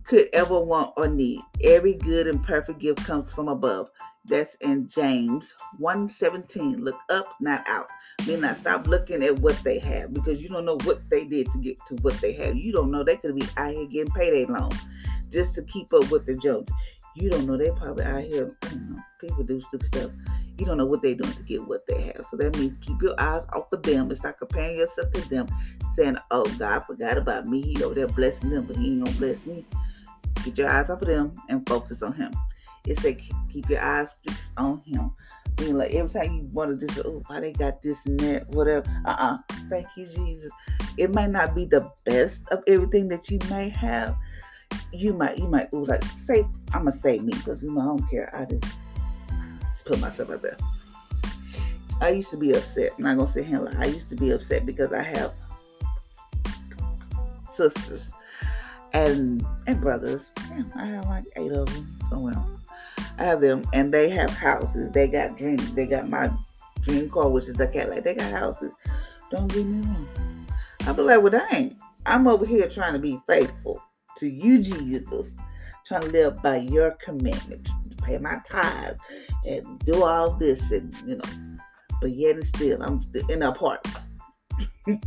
could 0.03 0.27
ever 0.33 0.59
want 0.59 0.93
or 0.97 1.07
need. 1.07 1.41
Every 1.63 1.93
good 1.93 2.27
and 2.27 2.43
perfect 2.43 2.79
gift 2.79 3.03
comes 3.05 3.31
from 3.31 3.47
above. 3.47 3.89
That's 4.25 4.55
in 4.55 4.87
James 4.87 5.53
1:17. 5.79 6.79
Look 6.79 6.97
up, 7.09 7.35
not 7.39 7.67
out. 7.67 7.87
Mean, 8.27 8.41
not 8.41 8.57
stop 8.57 8.87
looking 8.87 9.21
at 9.23 9.37
what 9.39 9.57
they 9.63 9.79
have 9.79 10.13
because 10.13 10.41
you 10.41 10.47
don't 10.47 10.65
know 10.65 10.77
what 10.83 11.09
they 11.09 11.25
did 11.25 11.51
to 11.51 11.57
get 11.57 11.77
to 11.87 11.95
what 11.95 12.13
they 12.21 12.31
have. 12.33 12.55
You 12.55 12.71
don't 12.71 12.89
know 12.89 13.03
they 13.03 13.17
could 13.17 13.35
be 13.35 13.45
out 13.57 13.73
here 13.73 13.85
getting 13.85 14.13
payday 14.13 14.45
loans 14.45 14.79
just 15.29 15.55
to 15.55 15.63
keep 15.63 15.93
up 15.93 16.09
with 16.09 16.25
the 16.25 16.35
Jones. 16.35 16.69
You 17.15 17.29
don't 17.29 17.45
know 17.45 17.57
they 17.57 17.71
probably 17.71 18.05
out 18.05 18.23
here. 18.23 18.49
Know, 18.63 18.99
people 19.19 19.43
do 19.43 19.59
stupid 19.61 19.87
stuff 19.87 20.11
you 20.57 20.65
don't 20.65 20.77
know 20.77 20.85
what 20.85 21.01
they're 21.01 21.15
doing 21.15 21.33
to 21.33 21.43
get 21.43 21.67
what 21.67 21.85
they 21.87 22.01
have. 22.01 22.25
So 22.29 22.37
that 22.37 22.57
means 22.57 22.73
keep 22.81 23.01
your 23.01 23.19
eyes 23.19 23.43
off 23.53 23.71
of 23.71 23.83
them 23.83 24.09
and 24.09 24.17
start 24.17 24.37
comparing 24.37 24.77
yourself 24.77 25.11
to 25.11 25.29
them, 25.29 25.47
saying, 25.95 26.17
Oh, 26.31 26.45
God 26.57 26.83
forgot 26.85 27.17
about 27.17 27.45
me. 27.45 27.61
He 27.61 27.83
over 27.83 27.95
there 27.95 28.07
blessing 28.07 28.49
them, 28.49 28.65
but 28.65 28.77
he 28.77 28.93
ain't 28.93 29.05
gonna 29.05 29.17
bless 29.17 29.45
me. 29.45 29.65
Get 30.43 30.57
your 30.57 30.69
eyes 30.69 30.89
off 30.89 31.01
of 31.01 31.07
them 31.07 31.33
and 31.49 31.67
focus 31.67 32.01
on 32.03 32.13
him. 32.13 32.31
It 32.85 32.99
said 32.99 33.21
keep 33.51 33.69
your 33.69 33.81
eyes 33.81 34.09
fixed 34.23 34.41
on 34.57 34.81
him. 34.85 35.11
I 35.57 35.61
mean, 35.61 35.77
like 35.77 35.93
every 35.93 36.11
time 36.11 36.33
you 36.33 36.49
want 36.51 36.79
to 36.79 36.87
just, 36.87 37.05
oh, 37.05 37.23
why 37.27 37.39
they 37.39 37.53
got 37.53 37.81
this 37.81 37.97
and 38.05 38.19
that, 38.21 38.49
whatever. 38.49 38.85
Uh-uh. 39.05 39.37
Thank 39.69 39.87
you, 39.95 40.05
Jesus. 40.05 40.51
It 40.97 41.13
might 41.13 41.29
not 41.29 41.55
be 41.55 41.65
the 41.65 41.89
best 42.05 42.39
of 42.51 42.63
everything 42.67 43.07
that 43.09 43.29
you 43.29 43.39
may 43.49 43.69
have. 43.69 44.17
You 44.91 45.13
might, 45.13 45.37
you 45.37 45.47
might, 45.47 45.71
ooh, 45.73 45.85
like 45.85 46.03
say, 46.27 46.45
I'm 46.73 46.85
gonna 46.85 46.91
say 46.91 47.19
me 47.19 47.33
because 47.33 47.63
you 47.63 47.71
know 47.71 47.81
I 47.81 47.85
don't 47.85 48.09
care. 48.09 48.35
I 48.35 48.45
just 48.45 48.65
put 49.85 49.99
myself 49.99 50.29
out 50.29 50.41
there. 50.41 50.57
I 52.01 52.09
used 52.09 52.31
to 52.31 52.37
be 52.37 52.53
upset. 52.53 52.91
I'm 52.97 53.03
not 53.03 53.17
gonna 53.17 53.31
sit 53.31 53.45
here. 53.45 53.73
I 53.77 53.85
used 53.85 54.09
to 54.09 54.15
be 54.15 54.31
upset 54.31 54.65
because 54.65 54.91
I 54.91 55.03
have 55.03 55.33
sisters 57.55 58.11
and 58.93 59.45
and 59.67 59.79
brothers. 59.81 60.31
Yeah, 60.49 60.63
I 60.75 60.85
have 60.85 61.05
like 61.05 61.25
eight 61.35 61.51
of 61.51 61.73
them. 61.73 61.97
So 62.09 62.19
well, 62.19 62.59
I 63.17 63.23
have 63.23 63.41
them, 63.41 63.63
and 63.73 63.93
they 63.93 64.09
have 64.09 64.31
houses. 64.31 64.91
They 64.91 65.07
got 65.07 65.37
dreams. 65.37 65.73
They 65.73 65.85
got 65.85 66.09
my 66.09 66.31
dream 66.81 67.09
car, 67.09 67.29
which 67.29 67.45
is 67.45 67.59
a 67.59 67.67
Cadillac. 67.67 68.03
They 68.03 68.15
got 68.15 68.31
houses. 68.31 68.71
Don't 69.31 69.51
get 69.51 69.65
me 69.65 69.85
wrong. 69.85 70.07
I 70.85 70.91
be 70.91 71.01
like, 71.01 71.21
well, 71.21 71.31
dang, 71.31 71.77
I'm 72.05 72.27
over 72.27 72.45
here 72.45 72.67
trying 72.67 72.93
to 72.93 72.99
be 72.99 73.19
faithful 73.25 73.81
to 74.17 74.27
you, 74.27 74.61
Jesus, 74.61 75.31
trying 75.87 76.01
to 76.01 76.07
live 76.09 76.41
by 76.41 76.57
your 76.57 76.91
commandments, 77.03 77.71
pay 78.03 78.17
my 78.17 78.37
tithes, 78.49 78.97
and 79.45 79.79
do 79.79 80.03
all 80.03 80.33
this, 80.33 80.71
and 80.71 80.95
you 81.05 81.15
know. 81.17 81.57
But 82.01 82.11
yet 82.11 82.35
and 82.35 82.45
still, 82.45 82.81
I'm 82.83 83.01
still 83.01 83.29
in 83.29 83.39
the 83.39 83.49
apartment. 83.49 83.97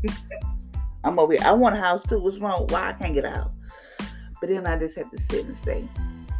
I'm 1.04 1.18
over 1.18 1.34
here. 1.34 1.42
I 1.44 1.52
want 1.52 1.76
a 1.76 1.78
house 1.78 2.02
too. 2.06 2.18
What's 2.18 2.38
wrong? 2.38 2.66
Why 2.68 2.88
I 2.88 2.92
can't 2.94 3.14
get 3.14 3.24
a 3.24 3.30
house? 3.30 3.52
But 4.40 4.48
then 4.48 4.66
I 4.66 4.78
just 4.78 4.96
have 4.96 5.10
to 5.10 5.18
sit 5.30 5.46
and 5.46 5.56
say, 5.64 5.88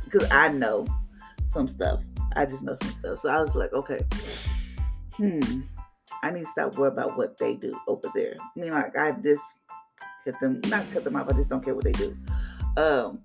because 0.04 0.30
I 0.30 0.48
know 0.48 0.86
some 1.50 1.68
stuff. 1.68 2.00
I 2.34 2.46
just 2.46 2.62
know 2.62 2.76
some 2.82 2.90
stuff. 2.98 3.18
So 3.20 3.28
I 3.28 3.40
was 3.40 3.54
like, 3.54 3.72
okay, 3.72 4.04
hmm, 5.12 5.60
I 6.22 6.30
need 6.30 6.44
to 6.44 6.50
stop 6.50 6.76
worrying 6.76 6.92
about 6.92 7.16
what 7.16 7.36
they 7.38 7.54
do 7.56 7.78
over 7.86 8.08
there. 8.14 8.36
I 8.40 8.60
mean, 8.60 8.72
like 8.72 8.96
I 8.96 9.12
just 9.12 9.42
cut 10.24 10.38
them, 10.40 10.60
not 10.66 10.84
cut 10.92 11.04
them 11.04 11.16
off. 11.16 11.28
I 11.28 11.32
just 11.32 11.48
don't 11.48 11.64
care 11.64 11.74
what 11.74 11.84
they 11.84 11.92
do. 11.92 12.16
Um, 12.76 13.20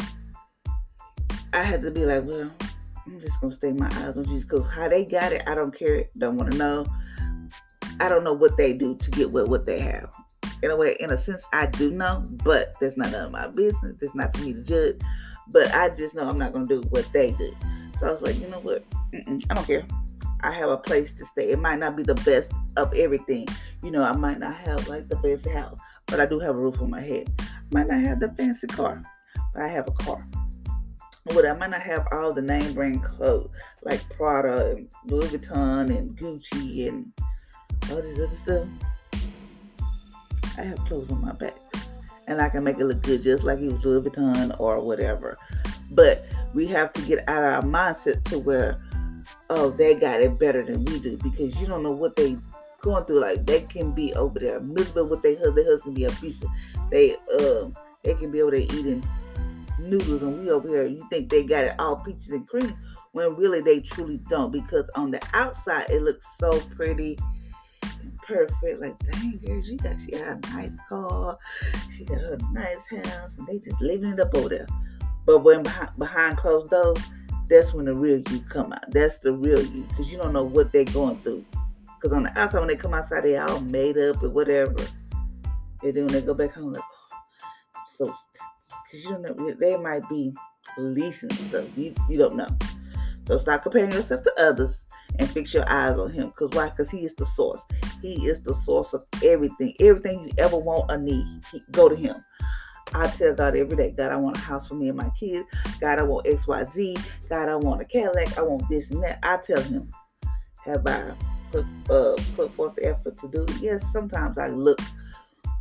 I 1.54 1.64
had 1.64 1.82
to 1.82 1.92
be 1.92 2.06
like, 2.06 2.24
well, 2.26 2.52
I'm 3.06 3.20
just 3.20 3.40
gonna 3.42 3.56
stay 3.56 3.72
my 3.72 3.88
eyes 3.88 4.18
on 4.18 4.26
Jesus 4.26 4.44
because 4.44 4.66
how 4.68 4.88
they 4.88 5.06
got 5.06 5.34
it, 5.34 5.44
I 5.48 5.56
don't 5.56 5.78
care. 5.78 6.06
Don't 6.18 6.38
want 6.38 6.52
to 6.52 6.58
know. 6.58 6.86
I 8.00 8.10
don't 8.10 8.24
know 8.24 8.34
what 8.34 8.58
they 8.58 8.74
do 8.74 8.96
to 8.96 9.12
get 9.12 9.32
what 9.32 9.48
what 9.48 9.66
they 9.66 9.80
have. 9.80 10.14
In 10.64 10.70
a 10.72 10.76
way, 10.76 10.96
in 11.00 11.10
a 11.10 11.24
sense, 11.24 11.44
I 11.54 11.66
do 11.66 11.90
know, 11.92 12.24
but 12.44 12.74
that's 12.80 12.98
not 12.98 13.12
none 13.12 13.26
of 13.26 13.32
my 13.32 13.48
business. 13.48 13.98
It's 14.02 14.14
not 14.14 14.36
for 14.36 14.44
me 14.44 14.54
to 14.54 14.64
judge. 14.64 15.02
But 15.50 15.74
I 15.74 15.90
just 15.90 16.14
know 16.14 16.28
I'm 16.28 16.38
not 16.38 16.54
gonna 16.54 16.68
do 16.68 16.82
what 16.90 17.12
they 17.14 17.32
do. 17.32 17.56
So 18.00 18.08
I 18.08 18.12
was 18.12 18.22
like, 18.22 18.40
you 18.40 18.48
know 18.48 18.60
what? 18.60 18.84
Mm-mm, 19.14 19.44
I 19.50 19.54
don't 19.56 19.66
care. 19.66 19.86
I 20.42 20.52
have 20.52 20.70
a 20.70 20.78
place 20.78 21.12
to 21.14 21.26
stay. 21.26 21.52
It 21.52 21.60
might 21.60 21.80
not 21.80 21.96
be 21.96 22.04
the 22.04 22.16
best 22.16 22.52
of 22.78 22.94
everything. 22.96 23.48
You 23.84 23.92
know, 23.92 24.04
I 24.04 24.14
might 24.14 24.40
not 24.40 24.56
have 24.56 24.88
like 24.88 25.08
the 25.10 25.18
fancy 25.20 25.50
house, 25.50 25.80
but 26.08 26.20
I 26.20 26.26
do 26.26 26.40
have 26.40 26.56
a 26.56 26.60
roof 26.60 26.82
on 26.82 26.90
my 26.90 27.02
head. 27.02 27.32
Might 27.72 27.88
not 27.88 28.02
have 28.02 28.20
the 28.20 28.30
fancy 28.30 28.68
car, 28.68 29.04
but 29.54 29.64
I 29.64 29.68
have 29.68 29.88
a 29.88 29.92
car. 29.92 30.26
But 31.26 31.46
I 31.46 31.54
might 31.54 31.70
not 31.70 31.82
have 31.82 32.08
all 32.12 32.34
the 32.34 32.42
name 32.42 32.74
brand 32.74 33.04
clothes 33.04 33.50
like 33.84 34.02
Prada 34.10 34.72
and 34.72 34.90
Louis 35.06 35.28
Vuitton 35.30 35.96
and 35.96 36.18
Gucci 36.18 36.88
and 36.88 37.12
all 37.90 38.02
this 38.02 38.20
other 38.20 38.36
stuff. 38.36 38.68
I 40.58 40.64
have 40.64 40.80
clothes 40.86 41.12
on 41.12 41.22
my 41.22 41.34
back. 41.34 41.56
And 42.28 42.42
I 42.42 42.50
can 42.50 42.64
make 42.64 42.78
it 42.78 42.86
look 42.86 43.02
good 43.02 43.24
just 43.24 43.44
like 43.44 43.60
it 43.60 43.72
was 43.72 43.84
Louis 43.84 44.02
Vuitton 44.02 44.60
or 44.60 44.80
whatever. 44.82 45.38
But 45.92 46.26
we 46.54 46.68
have 46.68 46.94
to 46.94 47.02
get 47.02 47.28
out 47.28 47.44
of 47.44 47.54
our 47.54 47.62
mindset 47.62 48.24
to 48.26 48.40
where 48.40 48.78
oh, 49.50 49.70
they 49.70 49.96
got 49.96 50.22
it 50.22 50.40
better 50.40 50.64
than 50.64 50.86
we 50.86 51.00
do 51.00 51.18
because 51.18 51.56
you 51.60 51.68
don't 51.68 51.84
know 51.84 51.92
what 51.92 52.16
they 52.16 52.38
going 52.82 53.06
through. 53.06 53.20
Like 53.20 53.46
they 53.46 53.62
can 53.62 53.92
be 53.92 54.14
over 54.14 54.40
there 54.40 54.60
miserable 54.62 55.10
with 55.10 55.22
their 55.22 55.38
husband. 55.38 55.58
Their 55.58 55.66
husband 55.66 55.96
be 55.96 56.06
abusive. 56.06 56.50
They 56.90 57.16
um 57.40 57.76
they 58.04 58.16
can 58.16 58.32
be 58.32 58.42
over 58.42 58.52
there 58.52 58.62
eating 58.62 59.04
noodles 59.82 60.22
and 60.22 60.40
we 60.40 60.50
over 60.50 60.68
here. 60.68 60.86
You 60.86 61.06
think 61.10 61.30
they 61.30 61.44
got 61.44 61.66
it 61.66 61.76
all 61.80 61.98
peaches 61.98 62.30
and 62.30 62.48
cream 62.48 62.76
when 63.12 63.36
really 63.36 63.62
they 63.62 63.82
truly 63.82 64.20
don't 64.30 64.52
because 64.52 64.90
on 64.96 65.12
the 65.12 65.22
outside 65.34 65.90
it 65.90 66.02
looks 66.02 66.26
so 66.40 66.60
pretty 66.76 67.18
and 67.84 68.18
perfect. 68.26 68.80
Like 68.80 68.98
dang 69.00 69.40
girl, 69.46 69.62
she 69.64 69.76
got 69.78 70.00
she 70.00 70.12
got 70.12 70.28
a 70.28 70.50
nice 70.54 70.72
car, 70.88 71.38
she 71.96 72.06
got 72.06 72.20
her 72.20 72.38
nice 72.52 73.06
house, 73.06 73.32
and 73.38 73.48
they 73.48 73.60
just 73.60 73.82
living 73.82 74.14
it 74.14 74.20
up 74.20 74.36
over 74.36 74.50
there. 74.50 74.68
But 75.26 75.40
when 75.40 75.64
behind, 75.64 75.92
behind 75.98 76.38
closed 76.38 76.72
doors 76.72 76.98
that's 77.52 77.74
when 77.74 77.86
the 77.86 77.94
real 77.94 78.24
you 78.32 78.40
come 78.50 78.72
out. 78.72 78.90
That's 78.92 79.18
the 79.18 79.34
real 79.34 79.62
you 79.62 79.84
because 79.90 80.10
you 80.10 80.18
don't 80.18 80.32
know 80.32 80.46
what 80.46 80.72
they're 80.72 80.86
going 80.86 81.18
through. 81.18 81.46
Because 82.00 82.16
on 82.16 82.24
the 82.24 82.40
outside, 82.40 82.60
when 82.60 82.70
they 82.70 82.78
come 82.78 82.94
outside, 82.94 83.26
they 83.26 83.38
all 83.38 83.60
made 83.60 83.98
up 83.98 84.24
or 84.24 84.30
whatever. 84.30 84.88
And 85.84 85.94
then 85.94 86.06
when 86.06 86.14
they 86.14 86.22
go 86.22 86.34
back 86.34 86.54
home, 86.54 86.72
like, 86.72 86.82
because 88.92 89.06
you 89.06 89.18
know, 89.18 89.56
they 89.60 89.78
might 89.78 90.08
be 90.10 90.34
leasing 90.78 91.32
stuff. 91.32 91.66
You, 91.78 91.94
you 92.10 92.18
don't 92.18 92.36
know. 92.36 92.50
So 93.28 93.38
stop 93.38 93.64
comparing 93.64 93.92
yourself 93.92 94.24
to 94.24 94.34
others 94.38 94.82
and 95.20 95.30
fix 95.30 95.54
your 95.54 95.70
eyes 95.70 95.98
on 95.98 96.12
Him. 96.12 96.30
Because 96.30 96.50
why? 96.56 96.70
Because 96.70 96.90
He 96.90 97.06
is 97.06 97.14
the 97.16 97.26
source. 97.28 97.62
He 98.02 98.28
is 98.28 98.42
the 98.42 98.56
source 98.66 98.94
of 98.94 99.06
everything. 99.24 99.74
Everything 99.80 100.26
you 100.26 100.32
ever 100.38 100.58
want 100.58 100.92
or 100.92 100.98
need, 100.98 101.26
he, 101.52 101.62
go 101.72 101.88
to 101.88 101.96
Him. 101.96 102.24
I 102.94 103.08
tell 103.08 103.34
God 103.34 103.56
every 103.56 103.78
day, 103.78 103.94
God, 103.96 104.12
I 104.12 104.18
want 104.18 104.38
a 104.38 104.42
house 104.42 104.68
for 104.68 104.74
me 104.74 104.90
and 104.90 104.98
my 104.98 105.10
kids. 105.18 105.48
God, 105.80 106.00
I 106.00 106.04
want 106.04 106.28
X, 106.28 106.46
Y, 106.46 106.64
Z. 106.74 106.98
God, 107.30 107.48
I 107.48 107.56
want 107.56 107.82
a 107.82 107.86
Cadillac. 107.86 108.38
I 108.38 108.42
want 108.42 108.68
this 108.70 108.90
and 108.90 109.02
that. 109.04 109.20
I 109.24 109.38
tell 109.38 109.62
Him, 109.62 109.92
have 110.66 110.86
I 110.86 111.14
put 111.52 111.66
uh, 111.90 112.16
put 112.36 112.54
forth 112.54 112.76
the 112.76 112.88
effort 112.88 113.18
to 113.20 113.28
do? 113.30 113.46
Yes, 113.62 113.84
sometimes 113.94 114.38
I 114.38 114.48
look 114.48 114.80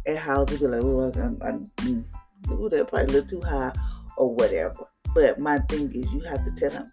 at 0.07 0.17
houses 0.17 0.63
and 0.63 0.73
be 0.73 0.77
like, 0.79 0.85
oh, 0.85 1.41
I, 1.43 1.49
I, 1.49 1.53
mm, 1.53 2.05
ooh, 2.51 2.69
they're 2.71 2.85
probably 2.85 3.15
a 3.15 3.21
little 3.21 3.41
too 3.41 3.47
high 3.47 3.73
or 4.17 4.35
whatever. 4.35 4.87
But 5.15 5.41
my 5.41 5.59
thing 5.61 5.93
is, 5.95 6.13
you 6.13 6.21
have 6.21 6.45
to 6.45 6.53
tell 6.53 6.71
Him 6.71 6.91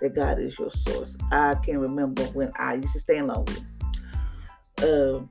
that 0.00 0.14
God 0.14 0.38
is 0.38 0.58
your 0.58 0.70
source. 0.70 1.16
I 1.32 1.56
can 1.64 1.78
remember 1.78 2.24
when 2.26 2.52
I 2.58 2.74
used 2.74 2.92
to 2.92 3.00
stay 3.00 3.18
in 3.18 3.28
Longview. 3.28 3.64
Um, 4.82 5.30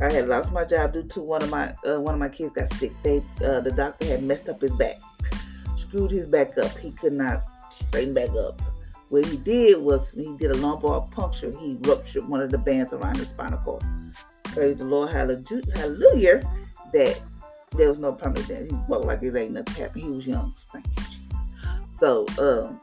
I 0.00 0.12
had 0.12 0.28
lost 0.28 0.52
my 0.52 0.64
job 0.64 0.92
due 0.92 1.02
to 1.02 1.20
one 1.20 1.42
of 1.42 1.50
my 1.50 1.74
uh, 1.84 2.00
one 2.00 2.14
of 2.14 2.20
my 2.20 2.28
kids 2.28 2.54
got 2.54 2.72
sick. 2.74 2.92
They 3.02 3.18
uh, 3.44 3.60
the 3.60 3.72
doctor 3.76 4.06
had 4.06 4.22
messed 4.22 4.48
up 4.48 4.60
his 4.60 4.72
back, 4.72 4.96
screwed 5.76 6.12
his 6.12 6.28
back 6.28 6.56
up. 6.56 6.76
He 6.78 6.92
could 6.92 7.12
not 7.12 7.44
straighten 7.72 8.14
back 8.14 8.30
up. 8.30 8.62
What 9.08 9.24
he 9.26 9.38
did 9.38 9.80
was 9.80 10.08
he 10.10 10.36
did 10.36 10.52
a 10.52 10.56
lumbar 10.58 11.06
puncture. 11.10 11.50
He 11.58 11.78
ruptured 11.82 12.28
one 12.28 12.40
of 12.40 12.50
the 12.50 12.58
bands 12.58 12.92
around 12.92 13.16
his 13.16 13.28
spinal 13.28 13.58
cord. 13.58 13.82
Praise 14.44 14.76
the 14.76 14.84
Lord, 14.84 15.10
hallelujah, 15.10 16.42
that 16.92 17.20
there 17.72 17.88
was 17.88 17.98
no 17.98 18.12
permanent 18.12 18.48
damage. 18.48 18.70
He 18.70 18.76
walked 18.88 19.04
like 19.04 19.22
it 19.22 19.36
ain't 19.36 19.52
nothing 19.52 19.74
happened. 19.74 20.04
He 20.04 20.10
was 20.10 20.26
young. 20.26 20.54
So 21.96 22.26
um, 22.38 22.80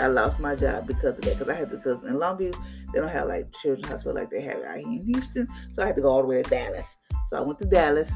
I 0.00 0.06
lost 0.06 0.40
my 0.40 0.54
job 0.54 0.86
because 0.86 1.16
of 1.16 1.22
that. 1.22 1.38
Because 1.38 1.48
I 1.48 1.54
had 1.54 1.70
to, 1.70 1.76
because 1.76 2.04
in 2.04 2.14
Longview, 2.14 2.54
they 2.92 2.98
don't 2.98 3.08
have 3.08 3.28
like 3.28 3.52
children's 3.62 3.88
hospital 3.88 4.14
like 4.14 4.30
they 4.30 4.40
have 4.42 4.62
out 4.62 4.78
here 4.78 4.86
in 4.86 5.04
Houston. 5.04 5.46
So 5.74 5.82
I 5.82 5.86
had 5.86 5.96
to 5.96 6.02
go 6.02 6.08
all 6.08 6.22
the 6.22 6.28
way 6.28 6.42
to 6.42 6.48
Dallas. 6.48 6.86
So 7.30 7.36
I 7.36 7.40
went 7.40 7.58
to 7.60 7.64
Dallas. 7.64 8.10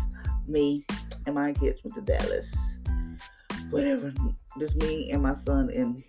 Me 0.46 0.84
and 1.26 1.34
my 1.34 1.52
kids 1.52 1.82
went 1.84 1.94
to 1.96 2.00
Dallas. 2.00 2.46
Whatever. 3.70 4.12
Just 4.58 4.76
me 4.76 5.10
and 5.10 5.22
my 5.22 5.34
son 5.44 5.70
and 5.70 6.02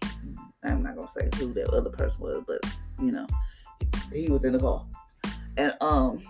I'm 0.64 0.84
not 0.84 0.96
gonna 0.96 1.10
say 1.18 1.30
who 1.38 1.54
that 1.54 1.70
other 1.70 1.90
person 1.90 2.22
was, 2.22 2.44
but 2.46 2.60
you 3.02 3.12
know, 3.12 3.28
he 4.12 4.30
was 4.30 4.44
in 4.44 4.54
the 4.54 4.60
car. 4.60 4.86
And 5.58 5.74
um 5.82 6.22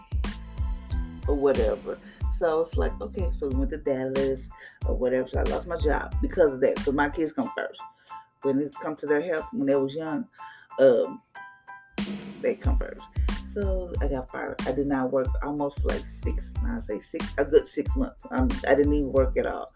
or 1.27 1.35
whatever. 1.35 1.97
So 2.39 2.61
it's 2.61 2.77
like, 2.77 2.99
okay, 3.01 3.29
so 3.37 3.47
we 3.47 3.55
went 3.55 3.71
to 3.71 3.77
Dallas 3.77 4.41
or 4.85 4.95
whatever. 4.95 5.27
So 5.27 5.39
I 5.39 5.43
lost 5.43 5.67
my 5.67 5.77
job 5.77 6.15
because 6.21 6.53
of 6.53 6.61
that. 6.61 6.75
Because 6.75 6.93
my 6.93 7.09
kids 7.09 7.33
come 7.33 7.51
first. 7.55 7.79
When 8.43 8.59
it 8.59 8.75
comes 8.81 8.99
to 9.01 9.07
their 9.07 9.21
health 9.21 9.47
when 9.51 9.67
they 9.67 9.75
was 9.75 9.95
young, 9.95 10.27
um, 10.79 11.21
they 12.41 12.55
come 12.55 12.77
first. 12.77 13.01
So 13.53 13.91
I 14.01 14.07
got 14.07 14.29
fired. 14.29 14.61
I 14.67 14.71
did 14.71 14.85
not 14.85 15.11
work 15.11 15.27
almost 15.43 15.83
like 15.83 16.03
six, 16.23 16.51
I 16.63 16.79
say 16.87 16.99
six, 16.99 17.25
a 17.39 17.45
good 17.45 17.67
six 17.67 17.89
months. 17.95 18.23
I 18.31 18.75
didn't 18.75 18.93
even 18.93 19.11
work 19.11 19.35
at 19.37 19.47
all. 19.47 19.73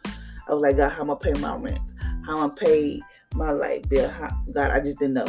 I 0.48 0.54
was 0.54 0.62
like, 0.62 0.78
God, 0.78 0.92
how 0.92 1.02
am 1.02 1.12
I 1.12 1.16
pay 1.16 1.34
my 1.34 1.56
rent? 1.56 1.80
How 2.26 2.44
am 2.44 2.52
I 2.52 2.56
pay 2.64 3.02
my 3.34 3.52
light 3.52 3.90
bill? 3.90 4.10
How, 4.10 4.30
God, 4.54 4.70
I 4.70 4.80
just 4.80 5.00
didn't 5.00 5.16
know. 5.16 5.28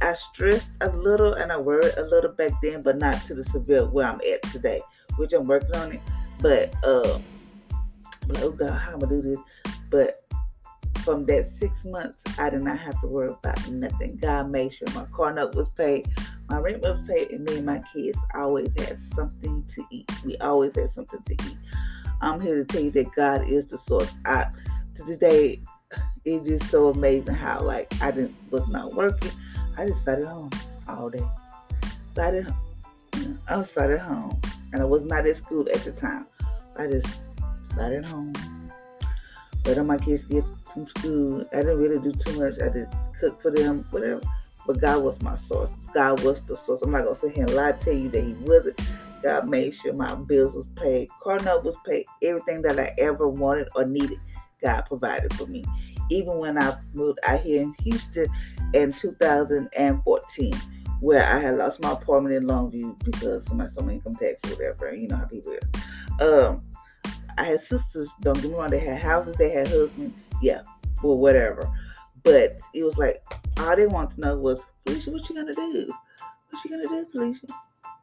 I 0.00 0.14
stressed 0.14 0.70
a 0.80 0.88
little 0.88 1.34
and 1.34 1.52
I 1.52 1.58
worried 1.58 1.94
a 1.96 2.02
little 2.02 2.32
back 2.32 2.52
then, 2.62 2.80
but 2.80 2.96
not 2.96 3.20
to 3.26 3.34
the 3.34 3.44
severe 3.44 3.84
where 3.86 4.06
I'm 4.06 4.20
at 4.32 4.42
today, 4.44 4.80
which 5.18 5.34
I'm 5.34 5.46
working 5.46 5.74
on 5.76 5.92
it. 5.92 6.00
But 6.40 6.74
uh, 6.84 7.18
I'm 8.22 8.28
like, 8.28 8.42
oh 8.42 8.50
God, 8.50 8.78
how 8.78 8.92
am 8.94 9.04
I 9.04 9.08
do 9.08 9.22
this? 9.22 9.38
But 9.90 10.22
from 11.06 11.24
that 11.26 11.48
six 11.48 11.84
months, 11.84 12.18
I 12.38 12.50
did 12.50 12.62
not 12.62 12.78
have 12.78 13.00
to 13.00 13.06
worry 13.06 13.28
about 13.28 13.70
nothing. 13.70 14.16
God 14.16 14.50
made 14.50 14.74
sure 14.74 14.88
my 14.94 15.04
car 15.06 15.32
note 15.32 15.54
was 15.54 15.68
paid, 15.70 16.08
my 16.48 16.58
rent 16.58 16.82
was 16.82 17.00
paid, 17.08 17.30
and 17.30 17.44
me 17.44 17.58
and 17.58 17.66
my 17.66 17.82
kids 17.94 18.18
always 18.34 18.70
had 18.76 18.98
something 19.14 19.64
to 19.74 19.84
eat. 19.90 20.10
We 20.24 20.36
always 20.38 20.74
had 20.74 20.92
something 20.94 21.22
to 21.22 21.32
eat. 21.32 21.56
I'm 22.20 22.40
here 22.40 22.56
to 22.56 22.64
tell 22.64 22.82
you 22.82 22.90
that 22.92 23.12
God 23.12 23.48
is 23.48 23.66
the 23.66 23.78
source. 23.78 24.12
I 24.24 24.46
to 24.96 25.04
today, 25.04 25.60
it's 26.24 26.48
just 26.48 26.70
so 26.70 26.88
amazing 26.88 27.34
how 27.34 27.62
like 27.62 27.94
I 28.00 28.10
didn't 28.10 28.34
was 28.50 28.66
not 28.68 28.94
working. 28.94 29.30
I 29.78 29.86
just 29.86 30.04
sat 30.04 30.20
at 30.20 30.26
home 30.26 30.50
all 30.88 31.10
day. 31.10 31.24
Sat 32.14 32.34
at 32.34 32.44
home. 32.44 33.38
I 33.48 33.62
sat 33.62 33.90
at 33.90 34.00
home, 34.00 34.40
and 34.76 34.82
I 34.82 34.84
was 34.86 35.04
not 35.04 35.26
at 35.26 35.38
school 35.38 35.66
at 35.72 35.80
the 35.84 35.92
time. 35.92 36.26
I 36.78 36.86
just 36.86 37.08
sat 37.74 37.92
at 37.92 38.04
home. 38.04 38.34
Waited 39.64 39.78
on 39.78 39.86
my 39.86 39.96
kids 39.96 40.22
get 40.26 40.44
from 40.74 40.86
school. 40.86 41.48
I 41.50 41.56
didn't 41.56 41.78
really 41.78 41.98
do 41.98 42.12
too 42.12 42.38
much. 42.38 42.58
I 42.60 42.68
just 42.68 42.94
cook 43.18 43.40
for 43.40 43.50
them, 43.50 43.86
whatever. 43.90 44.20
but 44.66 44.78
God 44.78 45.02
was 45.02 45.22
my 45.22 45.34
source. 45.36 45.70
God 45.94 46.22
was 46.22 46.44
the 46.44 46.58
source. 46.58 46.82
I'm 46.82 46.90
not 46.90 47.04
gonna 47.04 47.16
sit 47.16 47.34
here 47.34 47.46
and 47.46 47.54
lie 47.54 47.72
to 47.72 47.94
you 47.94 48.10
that 48.10 48.22
He 48.22 48.34
wasn't. 48.34 48.78
God 49.22 49.48
made 49.48 49.74
sure 49.74 49.94
my 49.94 50.14
bills 50.14 50.52
was 50.52 50.66
paid, 50.76 51.08
car 51.22 51.38
note 51.38 51.64
was 51.64 51.76
paid, 51.86 52.04
everything 52.22 52.60
that 52.62 52.78
I 52.78 52.92
ever 52.98 53.26
wanted 53.26 53.68
or 53.74 53.86
needed, 53.86 54.20
God 54.62 54.82
provided 54.82 55.32
for 55.34 55.46
me. 55.46 55.64
Even 56.10 56.36
when 56.36 56.62
I 56.62 56.76
moved 56.92 57.18
out 57.22 57.40
here 57.40 57.62
in 57.62 57.74
Houston 57.82 58.28
in 58.74 58.92
2014, 58.92 60.52
where 61.00 61.24
I 61.24 61.38
had 61.38 61.56
lost 61.56 61.82
my 61.82 61.92
apartment 61.92 62.34
in 62.34 62.44
Longview 62.44 63.04
because 63.04 63.42
of 63.42 63.54
my 63.54 63.68
some 63.68 63.90
income 63.90 64.14
tax 64.14 64.36
or 64.46 64.56
whatever, 64.56 64.94
you 64.94 65.08
know 65.08 65.16
how 65.16 65.24
people 65.24 65.54
are. 66.20 66.46
Um, 66.48 66.62
I 67.38 67.44
had 67.44 67.64
sisters, 67.64 68.08
don't 68.20 68.40
get 68.40 68.50
me 68.50 68.56
wrong, 68.56 68.70
they 68.70 68.78
had 68.78 68.98
houses, 69.00 69.36
they 69.36 69.50
had 69.50 69.68
husbands, 69.68 70.16
yeah, 70.40 70.62
or 71.02 71.18
whatever. 71.18 71.70
But 72.22 72.58
it 72.74 72.82
was 72.82 72.98
like 72.98 73.22
all 73.58 73.76
they 73.76 73.86
wanted 73.86 74.14
to 74.16 74.20
know 74.20 74.36
was, 74.36 74.64
Felicia, 74.84 75.10
what 75.10 75.28
you 75.28 75.36
gonna 75.36 75.52
do? 75.52 75.92
What 76.50 76.64
you 76.64 76.70
gonna 76.70 76.88
do, 76.88 77.06
Felicia? 77.12 77.46